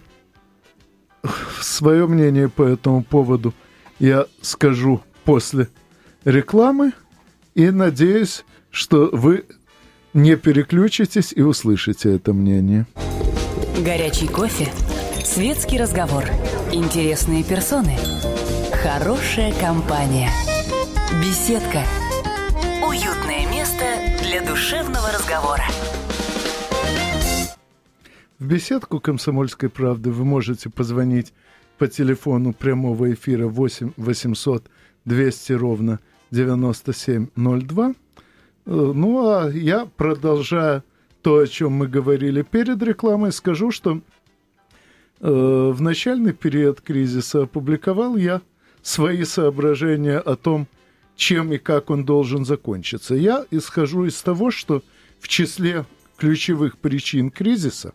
свое 1.60 2.06
мнение 2.06 2.48
по 2.48 2.62
этому 2.62 3.02
поводу 3.02 3.54
я 3.98 4.26
скажу 4.40 5.02
после 5.24 5.68
рекламы 6.24 6.92
и 7.56 7.70
надеюсь, 7.70 8.44
что 8.70 9.10
вы 9.12 9.44
не 10.14 10.36
переключитесь 10.36 11.32
и 11.34 11.42
услышите 11.42 12.14
это 12.14 12.32
мнение. 12.32 12.86
Горячий 13.84 14.28
кофе, 14.28 14.68
светский 15.24 15.78
разговор, 15.78 16.24
интересные 16.72 17.42
персоны, 17.42 17.96
хорошая 18.82 19.52
компания, 19.60 20.28
беседка, 21.22 21.84
уютное 22.84 23.48
место 23.48 23.84
для 24.24 24.44
душевного 24.44 25.06
разговора. 25.12 25.62
В 28.40 28.44
беседку 28.44 28.98
«Комсомольской 28.98 29.68
правды» 29.68 30.10
вы 30.10 30.24
можете 30.24 30.68
позвонить 30.68 31.32
по 31.78 31.86
телефону 31.86 32.52
прямого 32.52 33.12
эфира 33.12 33.46
8 33.46 33.92
800 33.96 34.64
200 35.04 35.52
ровно 35.52 36.00
9702. 36.32 37.88
Э, 37.88 37.92
ну, 38.66 39.28
а 39.28 39.48
я, 39.48 39.86
продолжая 39.86 40.82
то, 41.22 41.38
о 41.38 41.46
чем 41.46 41.74
мы 41.74 41.86
говорили 41.86 42.42
перед 42.42 42.82
рекламой, 42.82 43.30
скажу, 43.30 43.70
что 43.70 44.00
э, 45.20 45.30
в 45.30 45.80
начальный 45.80 46.32
период 46.32 46.80
кризиса 46.80 47.42
опубликовал 47.42 48.16
я 48.16 48.40
свои 48.82 49.24
соображения 49.24 50.18
о 50.18 50.36
том, 50.36 50.66
чем 51.16 51.52
и 51.52 51.58
как 51.58 51.90
он 51.90 52.04
должен 52.04 52.44
закончиться. 52.44 53.14
Я 53.14 53.46
исхожу 53.50 54.06
из 54.06 54.20
того, 54.22 54.50
что 54.50 54.82
в 55.20 55.28
числе 55.28 55.86
ключевых 56.16 56.78
причин 56.78 57.30
кризиса 57.30 57.92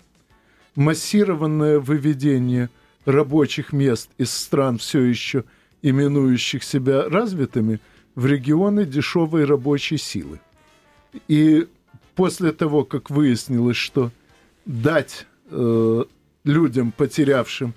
массированное 0.76 1.80
выведение– 1.80 2.70
рабочих 3.08 3.72
мест 3.72 4.10
из 4.18 4.32
стран, 4.32 4.78
все 4.78 5.02
еще 5.02 5.46
именующих 5.82 6.64
себя 6.64 7.08
развитыми, 7.10 7.80
в 8.16 8.26
регионы 8.26 8.86
дешевой 8.86 9.46
рабочей 9.46 9.98
силы. 9.98 10.40
И 11.28 11.68
после 12.16 12.52
того, 12.52 12.84
как 12.84 13.10
выяснилось, 13.10 13.78
что 13.78 14.12
дать 14.66 15.26
э, 15.50 16.04
людям, 16.44 16.92
потерявшим 16.92 17.74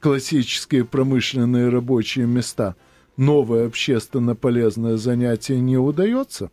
классические 0.00 0.84
промышленные 0.84 1.68
рабочие 1.68 2.26
места, 2.26 2.76
новое 3.16 3.66
общественно 3.66 4.34
полезное 4.34 4.96
занятие 4.96 5.60
не 5.60 5.76
удается, 5.76 6.50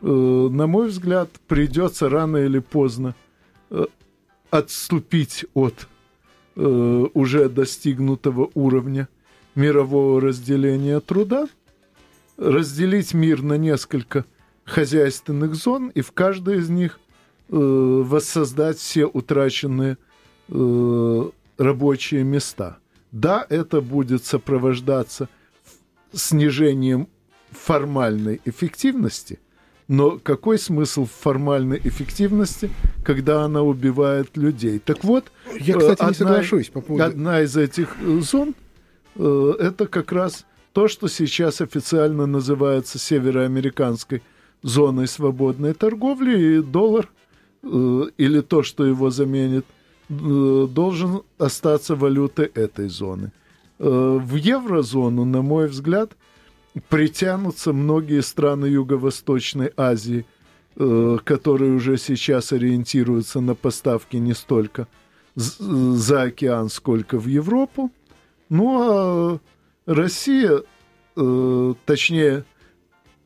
э, 0.00 0.06
на 0.06 0.66
мой 0.66 0.88
взгляд, 0.88 1.30
придется 1.46 2.08
рано 2.08 2.38
или 2.38 2.58
поздно 2.58 3.14
э, 3.70 3.84
отступить 4.50 5.44
от 5.54 5.88
э, 6.56 7.06
уже 7.14 7.48
достигнутого 7.48 8.50
уровня 8.54 9.08
мирового 9.54 10.20
разделения 10.20 11.00
труда, 11.00 11.48
разделить 12.36 13.14
мир 13.14 13.42
на 13.42 13.56
несколько 13.56 14.24
хозяйственных 14.64 15.54
зон 15.54 15.88
и 15.88 16.00
в 16.00 16.12
каждой 16.12 16.58
из 16.58 16.68
них 16.68 16.98
воссоздать 17.48 18.78
все 18.78 19.04
утраченные 19.04 19.98
рабочие 21.58 22.24
места. 22.24 22.78
Да, 23.12 23.46
это 23.48 23.80
будет 23.80 24.24
сопровождаться 24.24 25.28
снижением 26.12 27.08
формальной 27.50 28.40
эффективности, 28.44 29.38
но 29.86 30.18
какой 30.18 30.58
смысл 30.58 31.04
в 31.04 31.10
формальной 31.10 31.80
эффективности, 31.84 32.70
когда 33.04 33.42
она 33.42 33.62
убивает 33.62 34.36
людей? 34.36 34.78
Так 34.78 35.04
вот, 35.04 35.30
я, 35.60 35.76
кстати, 35.76 36.00
одна, 36.00 36.08
не 36.08 36.14
соглашусь 36.14 36.68
по 36.68 36.80
поводу... 36.80 37.04
Одна 37.04 37.42
из 37.42 37.56
этих 37.56 37.96
э, 38.00 38.20
зон 38.20 38.54
э, 39.16 39.52
это 39.60 39.86
как 39.86 40.10
раз 40.12 40.46
то, 40.72 40.88
что 40.88 41.08
сейчас 41.08 41.60
официально 41.60 42.26
называется 42.26 42.98
североамериканской 42.98 44.22
зоной 44.62 45.06
свободной 45.06 45.74
торговли, 45.74 46.56
и 46.56 46.62
доллар 46.62 47.08
э, 47.62 48.02
или 48.16 48.40
то, 48.40 48.62
что 48.62 48.86
его 48.86 49.10
заменит, 49.10 49.66
э, 49.66 49.73
должен 50.08 51.22
остаться 51.38 51.96
валютой 51.96 52.46
этой 52.46 52.88
зоны. 52.88 53.32
Э, 53.78 54.18
в 54.20 54.34
еврозону, 54.36 55.24
на 55.24 55.42
мой 55.42 55.68
взгляд, 55.68 56.16
притянутся 56.88 57.72
многие 57.72 58.22
страны 58.22 58.66
Юго-Восточной 58.66 59.72
Азии, 59.76 60.26
э, 60.76 61.18
которые 61.24 61.72
уже 61.72 61.98
сейчас 61.98 62.52
ориентируются 62.52 63.40
на 63.40 63.54
поставки 63.54 64.16
не 64.16 64.34
столько 64.34 64.86
за 65.36 66.22
океан, 66.22 66.68
сколько 66.68 67.18
в 67.18 67.26
Европу. 67.26 67.90
Ну 68.48 68.78
а 68.80 69.40
Россия, 69.86 70.62
э, 71.16 71.74
точнее, 71.84 72.44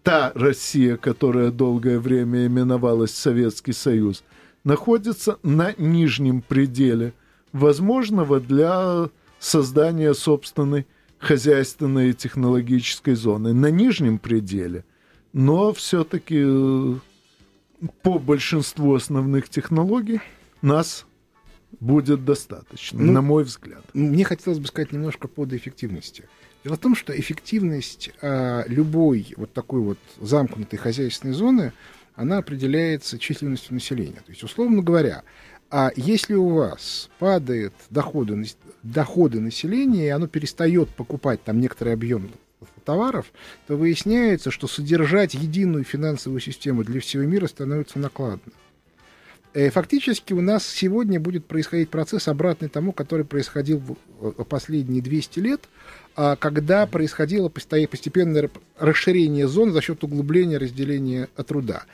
та 0.02 0.32
Россия, 0.34 0.96
которая 0.96 1.50
долгое 1.50 1.98
время 1.98 2.46
именовалась 2.46 3.12
Советский 3.12 3.72
Союз, 3.72 4.24
находится 4.64 5.38
на 5.42 5.74
нижнем 5.76 6.42
пределе 6.42 7.12
возможного 7.52 8.40
для 8.40 9.08
создания 9.38 10.14
собственной 10.14 10.86
хозяйственной 11.18 12.10
и 12.10 12.14
технологической 12.14 13.14
зоны 13.14 13.52
на 13.52 13.70
нижнем 13.70 14.18
пределе, 14.18 14.84
но 15.32 15.72
все-таки 15.72 16.42
э, 16.44 16.94
по 18.02 18.18
большинству 18.18 18.94
основных 18.94 19.48
технологий 19.48 20.20
нас 20.62 21.06
будет 21.80 22.24
достаточно, 22.24 23.02
ну, 23.02 23.12
на 23.12 23.22
мой 23.22 23.44
взгляд. 23.44 23.84
Мне 23.94 24.24
хотелось 24.24 24.58
бы 24.58 24.66
сказать 24.66 24.92
немножко 24.92 25.28
по 25.28 25.44
эффективности. 25.44 26.28
Дело 26.64 26.76
в 26.76 26.80
том, 26.80 26.96
что 26.96 27.18
эффективность 27.18 28.10
а, 28.20 28.64
любой 28.66 29.34
вот 29.36 29.52
такой 29.52 29.80
вот 29.80 29.98
замкнутой 30.18 30.78
хозяйственной 30.78 31.34
зоны, 31.34 31.72
она 32.18 32.38
определяется 32.38 33.16
численностью 33.16 33.74
населения. 33.74 34.20
То 34.26 34.32
есть, 34.32 34.42
условно 34.42 34.82
говоря, 34.82 35.22
а 35.70 35.92
если 35.94 36.34
у 36.34 36.48
вас 36.48 37.10
падают 37.20 37.74
доходы, 37.90 38.44
доходы 38.82 39.38
населения, 39.38 40.06
и 40.06 40.10
оно 40.10 40.26
перестает 40.26 40.88
покупать 40.88 41.44
там 41.44 41.60
некоторый 41.60 41.94
объем 41.94 42.32
товаров, 42.84 43.32
то 43.68 43.76
выясняется, 43.76 44.50
что 44.50 44.66
содержать 44.66 45.34
единую 45.34 45.84
финансовую 45.84 46.40
систему 46.40 46.82
для 46.82 47.00
всего 47.00 47.22
мира 47.22 47.46
становится 47.46 48.00
накладно. 48.00 48.52
Э, 49.54 49.70
фактически 49.70 50.32
у 50.32 50.40
нас 50.40 50.66
сегодня 50.66 51.18
будет 51.18 51.46
происходить 51.46 51.88
процесс 51.90 52.28
обратный 52.28 52.68
тому, 52.68 52.92
который 52.92 53.24
происходил 53.24 53.82
в 54.20 54.44
последние 54.44 55.02
200 55.02 55.40
лет, 55.40 55.68
а 56.16 56.36
когда 56.36 56.86
происходило 56.86 57.48
постепенное 57.48 58.50
расширение 58.78 59.48
зон 59.48 59.72
за 59.72 59.80
счет 59.80 60.02
углубления 60.04 60.58
разделения 60.58 61.28
труда. 61.46 61.84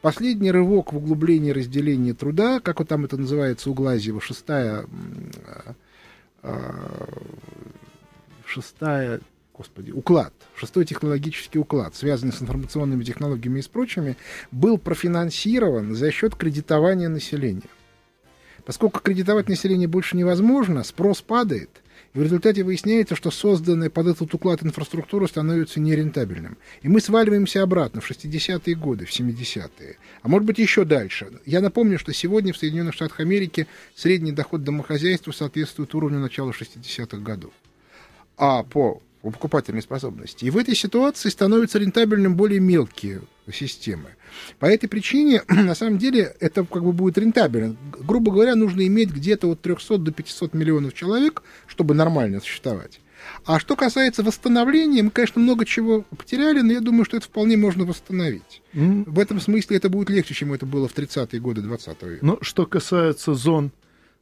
Последний 0.00 0.50
рывок 0.50 0.92
в 0.92 0.96
углублении 0.96 1.52
разделения 1.52 2.14
труда, 2.14 2.60
как 2.60 2.80
вот 2.80 2.88
там 2.88 3.04
это 3.04 3.16
называется 3.16 3.70
у 3.70 3.74
Глазьева, 3.74 4.20
шестая, 4.20 4.86
а, 6.42 7.08
шестая 8.44 9.20
господи, 9.58 9.90
уклад, 9.90 10.32
шестой 10.56 10.84
технологический 10.84 11.58
уклад, 11.58 11.94
связанный 11.96 12.32
с 12.32 12.40
информационными 12.40 13.02
технологиями 13.02 13.58
и 13.58 13.62
с 13.62 13.68
прочими, 13.68 14.16
был 14.52 14.78
профинансирован 14.78 15.94
за 15.96 16.12
счет 16.12 16.36
кредитования 16.36 17.08
населения. 17.08 17.68
Поскольку 18.64 19.00
кредитовать 19.00 19.48
население 19.48 19.88
больше 19.88 20.16
невозможно, 20.16 20.84
спрос 20.84 21.22
падает, 21.22 21.70
и 22.14 22.18
в 22.18 22.22
результате 22.22 22.62
выясняется, 22.62 23.16
что 23.16 23.30
созданная 23.30 23.90
под 23.90 24.06
этот 24.06 24.32
уклад 24.32 24.62
инфраструктура 24.62 25.26
становится 25.26 25.80
нерентабельным. 25.80 26.56
И 26.82 26.88
мы 26.88 27.00
сваливаемся 27.00 27.62
обратно 27.62 28.00
в 28.00 28.08
60-е 28.08 28.74
годы, 28.76 29.06
в 29.06 29.10
70-е. 29.10 29.96
А 30.22 30.28
может 30.28 30.46
быть 30.46 30.58
еще 30.58 30.84
дальше. 30.84 31.32
Я 31.44 31.60
напомню, 31.60 31.98
что 31.98 32.12
сегодня 32.12 32.52
в 32.52 32.56
Соединенных 32.56 32.94
Штатах 32.94 33.20
Америки 33.20 33.66
средний 33.94 34.32
доход 34.32 34.62
домохозяйства 34.62 35.32
соответствует 35.32 35.94
уровню 35.94 36.20
начала 36.20 36.52
60-х 36.52 37.18
годов. 37.18 37.52
А 38.36 38.62
по 38.62 39.02
покупательной 39.30 39.82
способности. 39.82 40.44
И 40.44 40.50
в 40.50 40.56
этой 40.56 40.74
ситуации 40.74 41.28
становятся 41.28 41.78
рентабельным 41.78 42.36
более 42.36 42.60
мелкие 42.60 43.22
системы. 43.52 44.10
По 44.58 44.66
этой 44.66 44.88
причине, 44.88 45.42
на 45.48 45.74
самом 45.74 45.98
деле, 45.98 46.34
это 46.40 46.64
как 46.64 46.84
бы 46.84 46.92
будет 46.92 47.18
рентабельно. 47.18 47.76
Грубо 48.00 48.32
говоря, 48.32 48.54
нужно 48.54 48.86
иметь 48.86 49.10
где-то 49.10 49.48
от 49.48 49.60
300 49.60 49.98
до 49.98 50.12
500 50.12 50.54
миллионов 50.54 50.94
человек, 50.94 51.42
чтобы 51.66 51.94
нормально 51.94 52.40
существовать. 52.40 53.00
А 53.44 53.58
что 53.58 53.76
касается 53.76 54.22
восстановления, 54.22 55.02
мы, 55.02 55.10
конечно, 55.10 55.40
много 55.40 55.64
чего 55.64 56.02
потеряли, 56.16 56.60
но 56.60 56.72
я 56.72 56.80
думаю, 56.80 57.04
что 57.04 57.16
это 57.16 57.26
вполне 57.26 57.56
можно 57.56 57.84
восстановить. 57.84 58.62
Mm. 58.74 59.04
В 59.06 59.18
этом 59.18 59.40
смысле 59.40 59.76
это 59.76 59.88
будет 59.88 60.10
легче, 60.10 60.34
чем 60.34 60.52
это 60.52 60.66
было 60.66 60.88
в 60.88 60.96
30-е 60.96 61.40
годы 61.40 61.62
20 61.62 62.02
века. 62.02 62.24
Но 62.24 62.38
что 62.42 62.66
касается 62.66 63.34
зон 63.34 63.72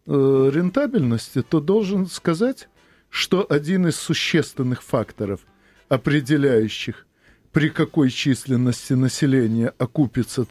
э, 0.07 0.51
рентабельности, 0.53 1.43
то 1.43 1.61
должен 1.61 2.07
сказать, 2.07 2.68
что 3.11 3.46
один 3.48 3.86
из 3.86 3.96
существенных 3.96 4.82
факторов, 4.82 5.40
определяющих, 5.88 7.07
при 7.52 7.70
какой 7.70 8.11
численности 8.11 8.92
населения 8.92 9.72
окупятся 9.78 10.46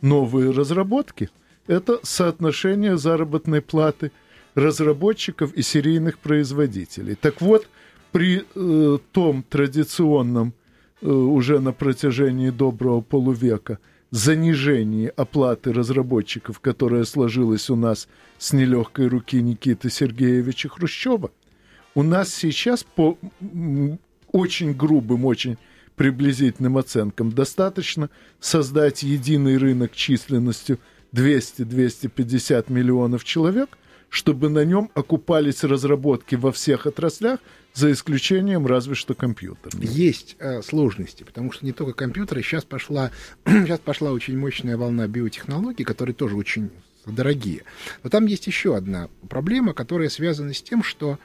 новые 0.00 0.50
разработки, 0.50 1.30
это 1.66 2.00
соотношение 2.02 2.98
заработной 2.98 3.62
платы 3.62 4.12
разработчиков 4.54 5.54
и 5.54 5.62
серийных 5.62 6.18
производителей. 6.18 7.14
Так 7.14 7.40
вот, 7.40 7.66
при 8.10 8.44
э, 8.54 8.98
том 9.12 9.42
традиционном 9.42 10.52
э, 11.00 11.06
уже 11.06 11.60
на 11.60 11.72
протяжении 11.72 12.50
доброго 12.50 13.00
полувека 13.00 13.78
занижении 14.10 15.10
оплаты 15.16 15.72
разработчиков, 15.72 16.60
которое 16.60 17.04
сложилось 17.04 17.70
у 17.70 17.76
нас 17.76 18.08
с 18.38 18.52
нелегкой 18.52 19.08
руки 19.08 19.40
Никиты 19.40 19.88
Сергеевича 19.88 20.68
Хрущева, 20.68 21.30
у 21.94 22.02
нас 22.02 22.34
сейчас 22.34 22.84
по 22.84 23.18
очень 24.30 24.74
грубым, 24.74 25.24
очень 25.24 25.58
приблизительным 25.96 26.78
оценкам 26.78 27.32
достаточно 27.32 28.10
создать 28.40 29.02
единый 29.02 29.58
рынок 29.58 29.94
численностью 29.94 30.78
200-250 31.14 32.72
миллионов 32.72 33.24
человек, 33.24 33.76
чтобы 34.08 34.48
на 34.48 34.64
нем 34.64 34.90
окупались 34.94 35.64
разработки 35.64 36.34
во 36.34 36.50
всех 36.52 36.86
отраслях, 36.86 37.40
за 37.74 37.92
исключением 37.92 38.66
разве 38.66 38.94
что 38.94 39.14
компьютерных. 39.14 39.90
Есть 39.90 40.36
э, 40.38 40.60
сложности, 40.62 41.22
потому 41.22 41.52
что 41.52 41.64
не 41.64 41.72
только 41.72 41.94
компьютеры, 41.94 42.42
сейчас 42.42 42.64
пошла, 42.64 43.10
сейчас 43.46 43.78
пошла 43.78 44.12
очень 44.12 44.38
мощная 44.38 44.76
волна 44.76 45.06
биотехнологий, 45.06 45.84
которые 45.84 46.14
тоже 46.14 46.36
очень 46.36 46.70
дорогие. 47.06 47.62
Но 48.02 48.10
там 48.10 48.26
есть 48.26 48.46
еще 48.46 48.76
одна 48.76 49.08
проблема, 49.28 49.72
которая 49.72 50.08
связана 50.08 50.52
с 50.52 50.62
тем, 50.62 50.82
что 50.82 51.18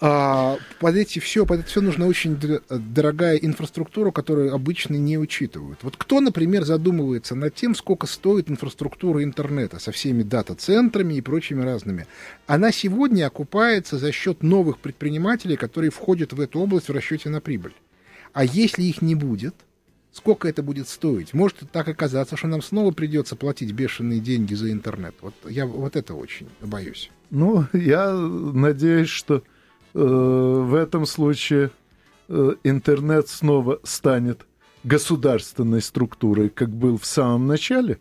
а, 0.00 0.58
под 0.80 0.96
эти 0.96 1.18
все, 1.18 1.46
под 1.46 1.60
это 1.60 1.68
все 1.68 1.80
нужна 1.80 2.06
очень 2.06 2.36
дорогая 2.68 3.36
инфраструктура, 3.36 4.10
которую 4.10 4.52
обычно 4.52 4.96
не 4.96 5.16
учитывают. 5.18 5.78
Вот 5.82 5.96
кто, 5.96 6.20
например, 6.20 6.64
задумывается 6.64 7.34
над 7.34 7.54
тем, 7.54 7.74
сколько 7.74 8.06
стоит 8.06 8.50
инфраструктура 8.50 9.22
интернета 9.22 9.78
со 9.78 9.92
всеми 9.92 10.22
дата-центрами 10.22 11.14
и 11.14 11.20
прочими 11.20 11.62
разными, 11.62 12.06
она 12.46 12.72
сегодня 12.72 13.26
окупается 13.26 13.98
за 13.98 14.10
счет 14.12 14.42
новых 14.42 14.78
предпринимателей, 14.78 15.56
которые 15.56 15.90
входят 15.90 16.32
в 16.32 16.40
эту 16.40 16.60
область 16.60 16.88
в 16.88 16.92
расчете 16.92 17.28
на 17.28 17.40
прибыль. 17.40 17.74
А 18.32 18.44
если 18.44 18.82
их 18.82 19.00
не 19.00 19.14
будет, 19.14 19.54
сколько 20.10 20.48
это 20.48 20.62
будет 20.62 20.88
стоить? 20.88 21.34
Может 21.34 21.70
так 21.70 21.86
оказаться, 21.88 22.36
что 22.36 22.48
нам 22.48 22.62
снова 22.62 22.90
придется 22.90 23.36
платить 23.36 23.72
бешеные 23.72 24.18
деньги 24.18 24.54
за 24.54 24.72
интернет. 24.72 25.14
Вот 25.20 25.34
я 25.48 25.66
вот 25.66 25.94
это 25.94 26.14
очень 26.14 26.48
боюсь. 26.60 27.10
Ну, 27.30 27.64
я 27.72 28.12
надеюсь, 28.12 29.08
что 29.08 29.44
в 30.00 30.74
этом 30.74 31.06
случае 31.06 31.70
э, 32.28 32.54
интернет 32.64 33.28
снова 33.28 33.80
станет 33.84 34.44
государственной 34.82 35.80
структурой, 35.80 36.50
как 36.50 36.70
был 36.70 36.98
в 36.98 37.06
самом 37.06 37.46
начале, 37.46 37.98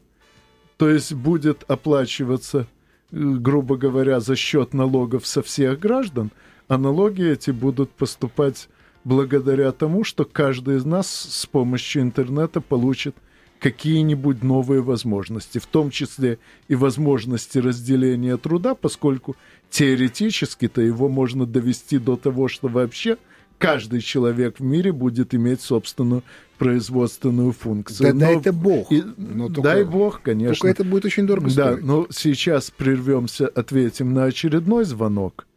то 0.78 0.90
есть 0.90 1.14
будет 1.14 1.64
оплачиваться, 1.68 2.60
э, 2.60 2.66
грубо 3.12 3.78
говоря, 3.78 4.20
за 4.20 4.36
счет 4.36 4.74
налогов 4.74 5.28
со 5.28 5.42
всех 5.42 5.80
граждан, 5.80 6.32
а 6.68 6.78
налоги 6.78 7.24
эти 7.24 7.52
будут 7.52 7.92
поступать 7.92 8.70
благодаря 9.04 9.72
тому, 9.72 10.04
что 10.04 10.26
каждый 10.26 10.78
из 10.78 10.86
нас 10.86 11.08
с 11.08 11.46
помощью 11.46 12.02
интернета 12.02 12.60
получит 12.62 13.16
какие-нибудь 13.60 14.44
новые 14.44 14.82
возможности, 14.82 15.58
в 15.58 15.68
том 15.68 15.90
числе 15.90 16.38
и 16.68 16.76
возможности 16.76 17.60
разделения 17.60 18.36
труда, 18.36 18.76
поскольку 18.76 19.38
теоретически-то 19.74 20.82
его 20.82 21.10
можно 21.10 21.48
довести 21.48 21.98
до 21.98 22.16
того, 22.16 22.48
что 22.48 22.68
вообще 22.68 23.18
каждый 23.58 24.02
человек 24.02 24.60
в 24.60 24.64
мире 24.64 24.92
будет 24.92 25.34
иметь 25.34 25.62
собственную 25.62 26.22
производственную 26.60 27.54
функцию. 27.54 28.10
Да, 28.10 28.14
но, 28.14 28.20
дай 28.20 28.38
это 28.38 28.54
Бог. 28.54 28.92
И, 28.92 29.02
но 29.18 29.48
только, 29.48 29.62
дай 29.62 29.84
Бог, 29.84 30.22
конечно. 30.22 30.54
Только 30.54 30.68
это 30.68 30.84
будет 30.88 31.06
очень 31.06 31.26
дорого 31.26 31.48
да, 31.48 31.72
стоить. 31.72 31.84
но 31.84 32.06
сейчас 32.12 32.70
прервемся, 32.70 33.48
ответим 33.48 34.14
на 34.14 34.26
очередной 34.26 34.84
звонок. 34.84 35.48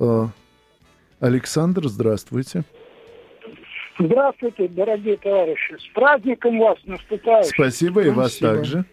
А, 0.00 0.30
Александр, 1.20 1.86
здравствуйте. 1.86 2.64
Здравствуйте, 3.96 4.66
дорогие 4.66 5.18
товарищи. 5.18 5.76
С 5.78 5.94
праздником 5.94 6.58
вас 6.58 6.78
наступает. 6.84 7.46
Спасибо, 7.46 8.02
и 8.02 8.10
вас 8.10 8.38
также. 8.38 8.84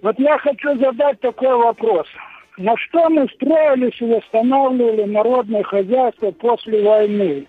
Вот 0.00 0.18
я 0.18 0.38
хочу 0.38 0.78
задать 0.78 1.20
такой 1.20 1.54
вопрос. 1.54 2.06
На 2.58 2.76
что 2.76 3.08
мы 3.08 3.26
строились 3.28 4.00
и 4.00 4.04
восстанавливали 4.04 5.04
народное 5.04 5.62
хозяйство 5.62 6.30
после 6.30 6.82
войны? 6.82 7.46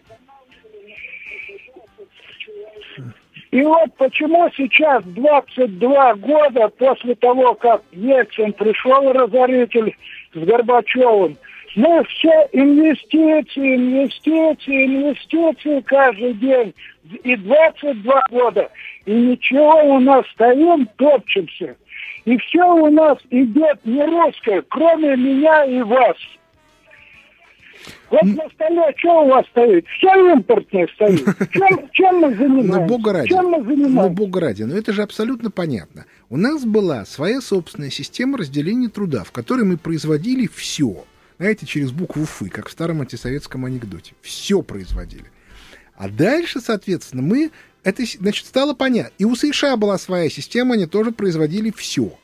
И 3.51 3.61
вот 3.63 3.93
почему 3.97 4.49
сейчас, 4.55 5.03
22 5.03 6.15
года 6.15 6.69
после 6.69 7.15
того, 7.15 7.53
как 7.55 7.83
Ельцин 7.91 8.53
пришел, 8.53 9.11
разоритель, 9.11 9.93
с 10.33 10.37
Горбачевым, 10.37 11.35
мы 11.75 12.03
все 12.05 12.47
инвестиции, 12.53 13.75
инвестиции, 13.75 14.85
инвестиции 14.85 15.81
каждый 15.81 16.33
день. 16.33 16.73
И 17.23 17.35
22 17.35 18.21
года. 18.29 18.69
И 19.05 19.11
ничего 19.11 19.95
у 19.95 19.99
нас 19.99 20.25
стоим, 20.33 20.87
топчемся. 20.97 21.75
И 22.25 22.37
все 22.37 22.63
у 22.63 22.89
нас 22.89 23.17
идет 23.29 23.79
не 23.85 24.03
русское, 24.05 24.63
кроме 24.69 25.15
меня 25.15 25.65
и 25.65 25.81
вас. 25.81 26.17
Вот 28.11 28.23
на 28.23 28.47
столе 28.53 28.93
что 28.97 29.23
у 29.23 29.29
вас 29.29 29.45
стоит? 29.47 29.87
Все 29.97 30.33
импортное 30.33 30.87
стоит. 30.93 31.23
Чем, 31.51 31.89
чем 31.93 32.15
мы 32.17 32.35
занимаемся? 32.35 32.79
Ну, 32.79 32.85
бога 32.85 33.13
ради. 33.13 33.29
Чем 33.29 33.45
мы 33.45 33.63
занимаемся? 33.63 34.01
Ну, 34.01 34.09
бога 34.09 34.39
ради. 34.41 34.63
Но 34.63 34.75
это 34.75 34.93
же 34.93 35.01
абсолютно 35.01 35.49
понятно. 35.49 36.05
У 36.29 36.37
нас 36.37 36.63
была 36.63 37.05
своя 37.05 37.41
собственная 37.41 37.89
система 37.89 38.37
разделения 38.37 38.89
труда, 38.89 39.23
в 39.23 39.31
которой 39.31 39.65
мы 39.65 39.77
производили 39.77 40.47
все 40.53 41.05
знаете, 41.41 41.65
через 41.65 41.91
букву 41.91 42.23
«фы», 42.25 42.49
как 42.49 42.69
в 42.69 42.71
старом 42.71 43.01
антисоветском 43.01 43.65
анекдоте. 43.65 44.13
Все 44.21 44.61
производили. 44.61 45.25
А 45.95 46.07
дальше, 46.07 46.61
соответственно, 46.61 47.23
мы... 47.23 47.49
Это, 47.83 48.03
значит, 48.19 48.45
стало 48.45 48.73
понятно. 48.73 49.13
И 49.17 49.25
у 49.25 49.35
США 49.35 49.75
была 49.75 49.97
своя 49.97 50.29
система, 50.29 50.75
они 50.75 50.85
тоже 50.85 51.11
производили 51.11 51.71
все. 51.75 52.17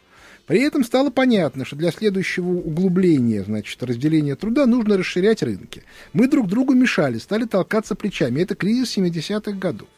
При 0.45 0.61
этом 0.61 0.85
стало 0.85 1.09
понятно, 1.09 1.65
что 1.65 1.75
для 1.75 1.91
следующего 1.91 2.47
углубления, 2.47 3.43
значит, 3.43 3.81
разделения 3.83 4.35
труда 4.35 4.65
нужно 4.65 4.97
расширять 4.97 5.43
рынки. 5.43 5.83
Мы 6.13 6.27
друг 6.27 6.47
другу 6.47 6.73
мешали, 6.73 7.17
стали 7.17 7.45
толкаться 7.45 7.95
плечами. 7.95 8.41
Это 8.41 8.55
кризис 8.55 8.97
70-х 8.97 9.51
годов. 9.53 9.89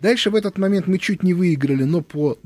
Дальше 0.00 0.30
в 0.30 0.34
этот 0.36 0.56
момент 0.56 0.86
мы 0.86 0.98
чуть 0.98 1.22
не 1.22 1.34
выиграли, 1.34 1.84
но 1.84 2.00
по, 2.00 2.38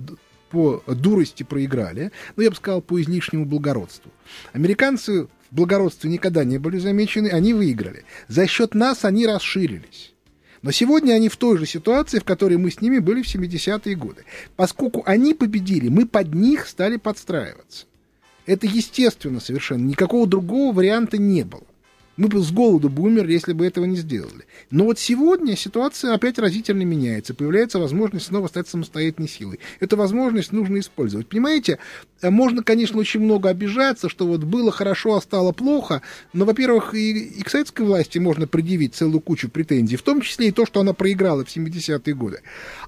по 0.51 0.83
дурости 0.89 1.45
проиграли. 1.45 2.11
Но 2.35 2.43
я 2.43 2.51
бы 2.51 2.57
сказал, 2.57 2.83
по 2.83 3.01
излишнему 3.01 3.45
благородству. 3.45 4.11
Американцы 4.53 5.29
благородстве 5.55 6.11
никогда 6.11 6.45
не 6.45 6.59
были 6.59 6.79
замечены, 6.79 7.29
они 7.29 7.55
выиграли. 7.55 8.05
За 8.29 8.47
счет 8.47 8.75
нас 8.75 9.05
они 9.05 9.27
расширились. 9.27 10.14
Но 10.65 10.71
сегодня 10.71 11.13
они 11.13 11.29
в 11.29 11.37
той 11.37 11.59
же 11.59 11.67
ситуации, 11.67 12.19
в 12.19 12.25
которой 12.25 12.57
мы 12.57 12.71
с 12.71 12.81
ними 12.81 12.99
были 12.99 13.21
в 13.21 13.27
70-е 13.27 13.95
годы. 13.97 14.25
Поскольку 14.57 15.03
они 15.05 15.35
победили, 15.35 15.89
мы 15.91 16.07
под 16.07 16.33
них 16.35 16.67
стали 16.69 16.97
подстраиваться. 16.97 17.85
Это 18.47 18.67
естественно 18.67 19.41
совершенно. 19.41 19.85
Никакого 19.85 20.27
другого 20.27 20.75
варианта 20.75 21.19
не 21.19 21.43
было. 21.43 21.65
Мы 22.17 22.29
бы 22.29 22.41
с 22.41 22.53
голоду 22.53 22.89
бы 22.89 23.03
умерли, 23.03 23.33
если 23.33 23.53
бы 23.53 23.67
этого 23.67 23.85
не 23.85 23.97
сделали. 23.97 24.47
Но 24.71 24.85
вот 24.85 24.99
сегодня 24.99 25.57
ситуация 25.57 26.15
опять 26.15 26.39
разительно 26.39 26.83
меняется. 26.83 27.35
Появляется 27.35 27.79
возможность 27.79 28.27
снова 28.27 28.47
стать 28.47 28.69
самостоятельной 28.69 29.29
силой. 29.29 29.59
Эту 29.81 29.97
возможность 29.97 30.53
нужно 30.53 30.79
использовать. 30.79 31.27
Понимаете, 31.27 31.79
э, 32.23 32.31
можно, 32.31 32.63
конечно, 32.63 32.99
очень 32.99 33.21
много 33.21 33.49
обижаться, 33.49 34.09
что 34.09 34.27
вот 34.27 34.45
было 34.45 34.71
хорошо, 34.71 35.17
а 35.17 35.21
стало 35.21 35.53
плохо. 35.53 36.03
Но, 36.33 36.45
во-первых, 36.45 36.95
и, 36.95 37.13
и 37.13 37.43
к 37.43 37.51
советской 37.51 37.83
власти 37.83 38.19
можно 38.19 38.47
предъявить 38.47 38.95
целую 38.95 39.21
кучу 39.21 39.49
претензий, 39.49 39.97
в 39.97 40.03
том 40.03 40.21
числе 40.21 40.49
и 40.49 40.53
то, 40.53 40.67
что 40.67 40.81
она 40.81 40.93
проиграла 40.93 41.45
в 41.45 41.49
70-е 41.49 42.15
годы. 42.15 42.43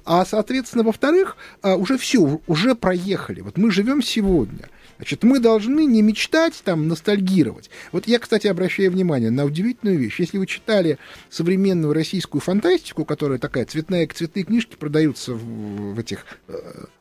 А, 0.05 0.25
соответственно, 0.25 0.85
во-вторых, 0.85 1.37
э, 1.63 1.75
уже 1.75 1.99
все, 1.99 2.41
уже 2.47 2.75
проехали. 2.77 3.41
Вот 3.41 3.59
мы 3.59 3.73
живем 3.73 4.03
сегодня. 4.03 4.69
Значит, 4.97 5.25
мы 5.25 5.41
должны 5.41 5.85
не 5.85 6.03
мечтать 6.03 6.61
там, 6.65 6.89
ностальгировать. 6.89 7.71
Вот 7.93 8.07
я, 8.07 8.19
кстати, 8.19 8.47
обращаю 8.47 8.91
внимание, 8.91 9.31
на 9.31 9.45
удивительную 9.45 9.99
вещь. 9.99 10.21
Если 10.21 10.39
вы 10.39 10.47
читали 10.47 10.99
современную 11.29 11.93
российскую 11.93 12.41
фантастику, 12.41 13.05
которая 13.05 13.39
такая 13.39 13.67
цветная, 13.67 14.09
цветные 14.09 14.45
книжки 14.45 14.77
продаются 14.77 15.35
в, 15.35 15.95
в 15.95 15.99
этих 15.99 16.25
э, 16.49 16.55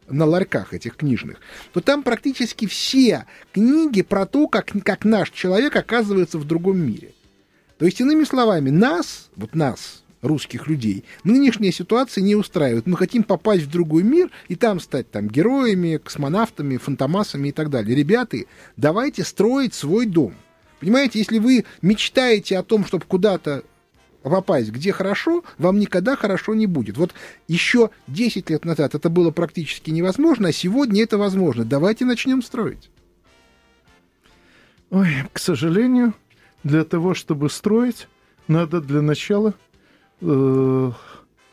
на 0.10 0.26
ларьках 0.26 0.74
этих 0.74 0.98
книжных, 0.98 1.38
то 1.74 1.82
там 1.82 2.04
практически 2.04 2.68
все 2.68 3.26
книги 3.54 4.02
про 4.02 4.26
то, 4.26 4.48
как, 4.48 4.72
как 4.84 5.06
наш 5.06 5.32
человек 5.32 5.76
оказывается 5.76 6.38
в 6.38 6.46
другом 6.46 6.80
мире. 6.80 7.14
То 7.78 7.86
есть, 7.86 8.00
иными 8.00 8.24
словами, 8.24 8.70
нас, 8.70 9.30
вот 9.36 9.54
нас, 9.54 10.04
русских 10.26 10.67
людей, 10.67 11.03
нынешняя 11.23 11.71
ситуация 11.71 12.21
не 12.21 12.36
устраивает. 12.36 12.88
Мы 12.88 12.97
хотим 12.97 13.23
попасть 13.23 13.63
в 13.63 13.69
другой 13.69 14.03
мир 14.03 14.30
и 14.47 14.55
там 14.55 14.80
стать 14.80 15.09
там 15.11 15.28
героями, 15.28 15.97
космонавтами, 15.97 16.78
фантомасами 16.78 17.49
и 17.49 17.51
так 17.51 17.69
далее. 17.69 17.95
Ребята, 17.95 18.38
давайте 18.78 19.23
строить 19.23 19.73
свой 19.73 20.05
дом. 20.05 20.34
Понимаете, 20.80 21.19
если 21.19 21.39
вы 21.39 21.65
мечтаете 21.82 22.57
о 22.57 22.63
том, 22.63 22.86
чтобы 22.86 23.05
куда-то 23.05 23.63
попасть, 24.21 24.71
где 24.71 24.91
хорошо, 24.91 25.43
вам 25.57 25.80
никогда 25.80 26.15
хорошо 26.15 26.55
не 26.55 26.65
будет. 26.65 26.97
Вот 26.97 27.13
еще 27.47 27.91
10 28.07 28.49
лет 28.49 28.65
назад 28.65 28.95
это 28.95 29.09
было 29.09 29.32
практически 29.32 29.91
невозможно, 29.91 30.49
а 30.49 30.51
сегодня 30.51 31.03
это 31.03 31.17
возможно. 31.17 31.63
Давайте 31.63 32.05
начнем 32.05 32.41
строить. 32.41 32.89
Ой, 34.89 35.09
к 35.32 35.39
сожалению, 35.39 36.13
для 36.63 36.84
того, 36.84 37.13
чтобы 37.13 37.49
строить, 37.49 38.07
надо 38.47 38.82
для 38.82 39.01
начала 39.01 39.53
э, 40.26 40.91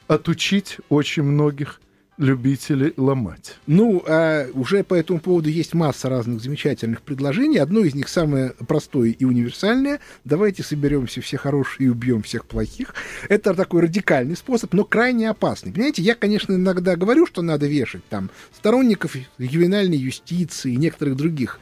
отучить 0.09 0.79
очень 0.89 1.23
многих 1.23 1.81
любителей 2.19 2.93
ломать. 2.97 3.57
Ну, 3.67 4.03
а 4.07 4.47
уже 4.53 4.85
по 4.85 4.95
этому 4.95 5.19
поводу 5.19 5.49
есть 5.49 5.75
масса 5.75 6.09
разных 6.09 6.41
замечательных 6.41 7.03
предложений. 7.03 7.59
Одно 7.59 7.81
из 7.81 7.95
них 7.95 8.09
самое 8.09 8.51
простое 8.69 9.11
и 9.11 9.25
универсальное. 9.25 10.01
Давайте 10.25 10.63
соберемся 10.63 11.21
все 11.21 11.37
хорошие 11.37 11.87
и 11.87 11.91
убьем 11.91 12.23
всех 12.23 12.47
плохих. 12.47 12.95
Это 13.29 13.55
такой 13.55 13.83
радикальный 13.83 14.37
способ, 14.37 14.73
но 14.75 14.85
крайне 14.85 15.31
опасный. 15.31 15.73
Понимаете, 15.73 16.03
я, 16.03 16.15
конечно, 16.15 16.53
иногда 16.53 16.97
говорю, 16.97 17.27
что 17.27 17.43
надо 17.43 17.67
вешать 17.67 18.05
там 18.09 18.31
сторонников 18.55 19.17
региональной 19.39 19.99
юстиции 19.99 20.73
и 20.73 20.77
некоторых 20.77 21.17
других 21.17 21.61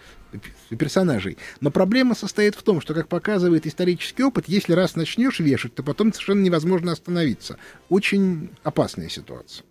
персонажей. 0.68 1.38
Но 1.60 1.70
проблема 1.70 2.14
состоит 2.14 2.54
в 2.54 2.62
том, 2.62 2.80
что, 2.80 2.94
как 2.94 3.08
показывает 3.08 3.66
исторический 3.66 4.22
опыт, 4.22 4.44
если 4.48 4.72
раз 4.72 4.96
начнешь 4.96 5.40
вешать, 5.40 5.74
то 5.74 5.82
потом 5.82 6.12
совершенно 6.12 6.42
невозможно 6.42 6.92
остановиться. 6.92 7.58
Очень 7.88 8.50
опасная 8.62 9.08
ситуация. 9.08 9.64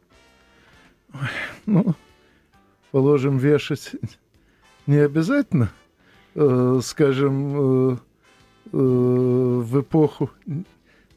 Ну, 1.65 1.95
положим, 2.91 3.37
вешать 3.37 3.91
не 4.87 4.97
обязательно. 4.97 5.71
Э, 6.35 6.79
скажем, 6.83 7.91
э, 7.91 7.97
э, 7.97 7.97
в 8.71 9.81
эпоху 9.81 10.29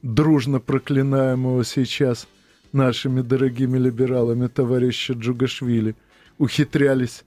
дружно 0.02 0.58
проклинаемого 0.58 1.64
сейчас 1.64 2.26
нашими 2.72 3.20
дорогими 3.20 3.78
либералами 3.78 4.48
товарища 4.48 5.12
Джугашвили 5.12 5.94
ухитрялись 6.38 7.24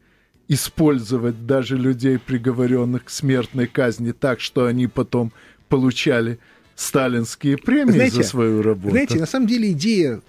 использовать 0.47 1.45
даже 1.45 1.77
людей, 1.77 2.19
приговоренных 2.19 3.05
к 3.05 3.09
смертной 3.09 3.67
казни, 3.67 4.11
так, 4.11 4.39
что 4.39 4.65
они 4.65 4.87
потом 4.87 5.31
получали 5.69 6.39
сталинские 6.75 7.57
премии 7.57 7.93
знаете, 7.93 8.17
за 8.17 8.23
свою 8.23 8.61
работу. 8.61 8.91
Знаете, 8.91 9.19
на 9.19 9.25
самом 9.25 9.47
деле 9.47 9.71
идея 9.71 10.21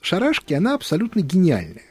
шарашки, 0.00 0.54
она 0.54 0.74
абсолютно 0.74 1.20
гениальная. 1.20 1.82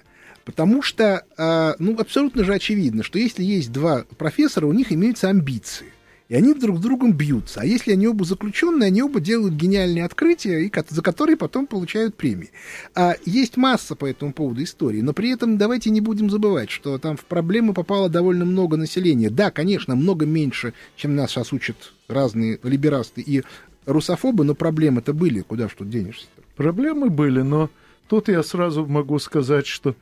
Потому 0.45 0.81
что, 0.81 1.25
э, 1.37 1.73
ну, 1.79 1.97
абсолютно 1.97 2.43
же 2.43 2.53
очевидно, 2.53 3.03
что 3.03 3.17
если 3.17 3.43
есть 3.43 3.71
два 3.71 4.03
профессора, 4.17 4.65
у 4.65 4.73
них 4.73 4.91
имеются 4.91 5.29
амбиции 5.29 5.92
и 6.33 6.35
они 6.35 6.55
друг 6.55 6.79
с 6.79 6.81
другом 6.81 7.13
бьются. 7.13 7.61
А 7.61 7.65
если 7.65 7.91
они 7.91 8.07
оба 8.07 8.25
заключенные, 8.25 8.87
они 8.87 9.03
оба 9.03 9.19
делают 9.19 9.53
гениальные 9.53 10.03
открытия, 10.03 10.61
и, 10.65 10.71
за 10.89 11.03
которые 11.03 11.37
потом 11.37 11.67
получают 11.67 12.15
премии. 12.15 12.49
А 12.95 13.13
есть 13.23 13.55
масса 13.55 13.93
по 13.93 14.07
этому 14.07 14.33
поводу 14.33 14.63
истории, 14.63 15.01
но 15.01 15.13
при 15.13 15.29
этом 15.29 15.59
давайте 15.59 15.91
не 15.91 16.01
будем 16.01 16.31
забывать, 16.31 16.71
что 16.71 16.97
там 16.97 17.17
в 17.17 17.25
проблемы 17.25 17.75
попало 17.75 18.09
довольно 18.09 18.45
много 18.45 18.77
населения. 18.77 19.29
Да, 19.29 19.51
конечно, 19.51 19.95
много 19.95 20.25
меньше, 20.25 20.73
чем 20.95 21.15
нас 21.15 21.29
сейчас 21.29 21.53
учат 21.53 21.93
разные 22.07 22.59
либерасты 22.63 23.21
и 23.21 23.43
русофобы, 23.85 24.43
но 24.43 24.55
проблемы-то 24.55 25.13
были, 25.13 25.41
куда 25.41 25.67
тут 25.67 25.91
денешься? 25.91 26.25
Проблемы 26.55 27.11
были, 27.11 27.43
но 27.43 27.69
тут 28.09 28.27
я 28.27 28.41
сразу 28.41 28.87
могу 28.87 29.19
сказать, 29.19 29.67
что 29.67 29.95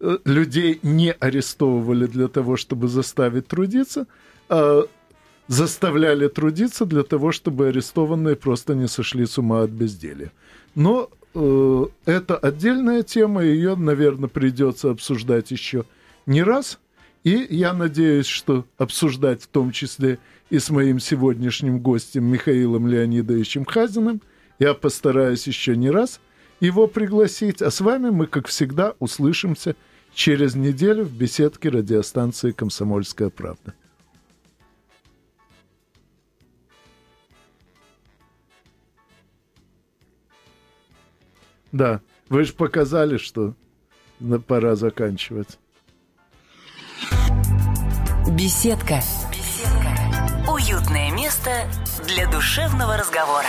э, 0.00 0.18
людей 0.26 0.80
не 0.82 1.12
арестовывали 1.12 2.04
для 2.04 2.28
того, 2.28 2.58
чтобы 2.58 2.88
заставить 2.88 3.46
трудиться, 3.46 4.06
а 4.50 4.82
заставляли 5.48 6.28
трудиться 6.28 6.84
для 6.84 7.02
того, 7.02 7.32
чтобы 7.32 7.68
арестованные 7.68 8.36
просто 8.36 8.74
не 8.74 8.86
сошли 8.86 9.26
с 9.26 9.38
ума 9.38 9.62
от 9.62 9.70
безделия. 9.70 10.30
Но 10.74 11.10
э, 11.34 11.86
это 12.04 12.36
отдельная 12.36 13.02
тема, 13.02 13.42
ее, 13.42 13.74
наверное, 13.74 14.28
придется 14.28 14.90
обсуждать 14.90 15.50
еще 15.50 15.84
не 16.26 16.42
раз. 16.42 16.78
И 17.24 17.46
я 17.50 17.72
надеюсь, 17.72 18.26
что 18.26 18.64
обсуждать 18.76 19.42
в 19.42 19.48
том 19.48 19.72
числе 19.72 20.18
и 20.50 20.58
с 20.58 20.70
моим 20.70 21.00
сегодняшним 21.00 21.80
гостем 21.80 22.24
Михаилом 22.24 22.86
Леонидовичем 22.86 23.64
Хазиным. 23.64 24.20
Я 24.58 24.74
постараюсь 24.74 25.46
еще 25.46 25.76
не 25.76 25.90
раз 25.90 26.20
его 26.60 26.86
пригласить. 26.86 27.62
А 27.62 27.70
с 27.70 27.80
вами 27.80 28.10
мы, 28.10 28.26
как 28.26 28.46
всегда, 28.46 28.94
услышимся 28.98 29.74
через 30.14 30.54
неделю 30.54 31.04
в 31.04 31.12
беседке 31.12 31.68
радиостанции 31.68 32.52
«Комсомольская 32.52 33.30
правда». 33.30 33.74
Да, 41.72 42.00
вы 42.28 42.44
же 42.44 42.52
показали, 42.52 43.18
что 43.18 43.54
пора 44.46 44.74
заканчивать. 44.76 45.58
Беседка. 48.30 49.00
Беседка. 49.32 50.50
Уютное 50.50 51.10
место 51.12 51.50
для 52.06 52.30
душевного 52.30 52.96
разговора. 52.96 53.46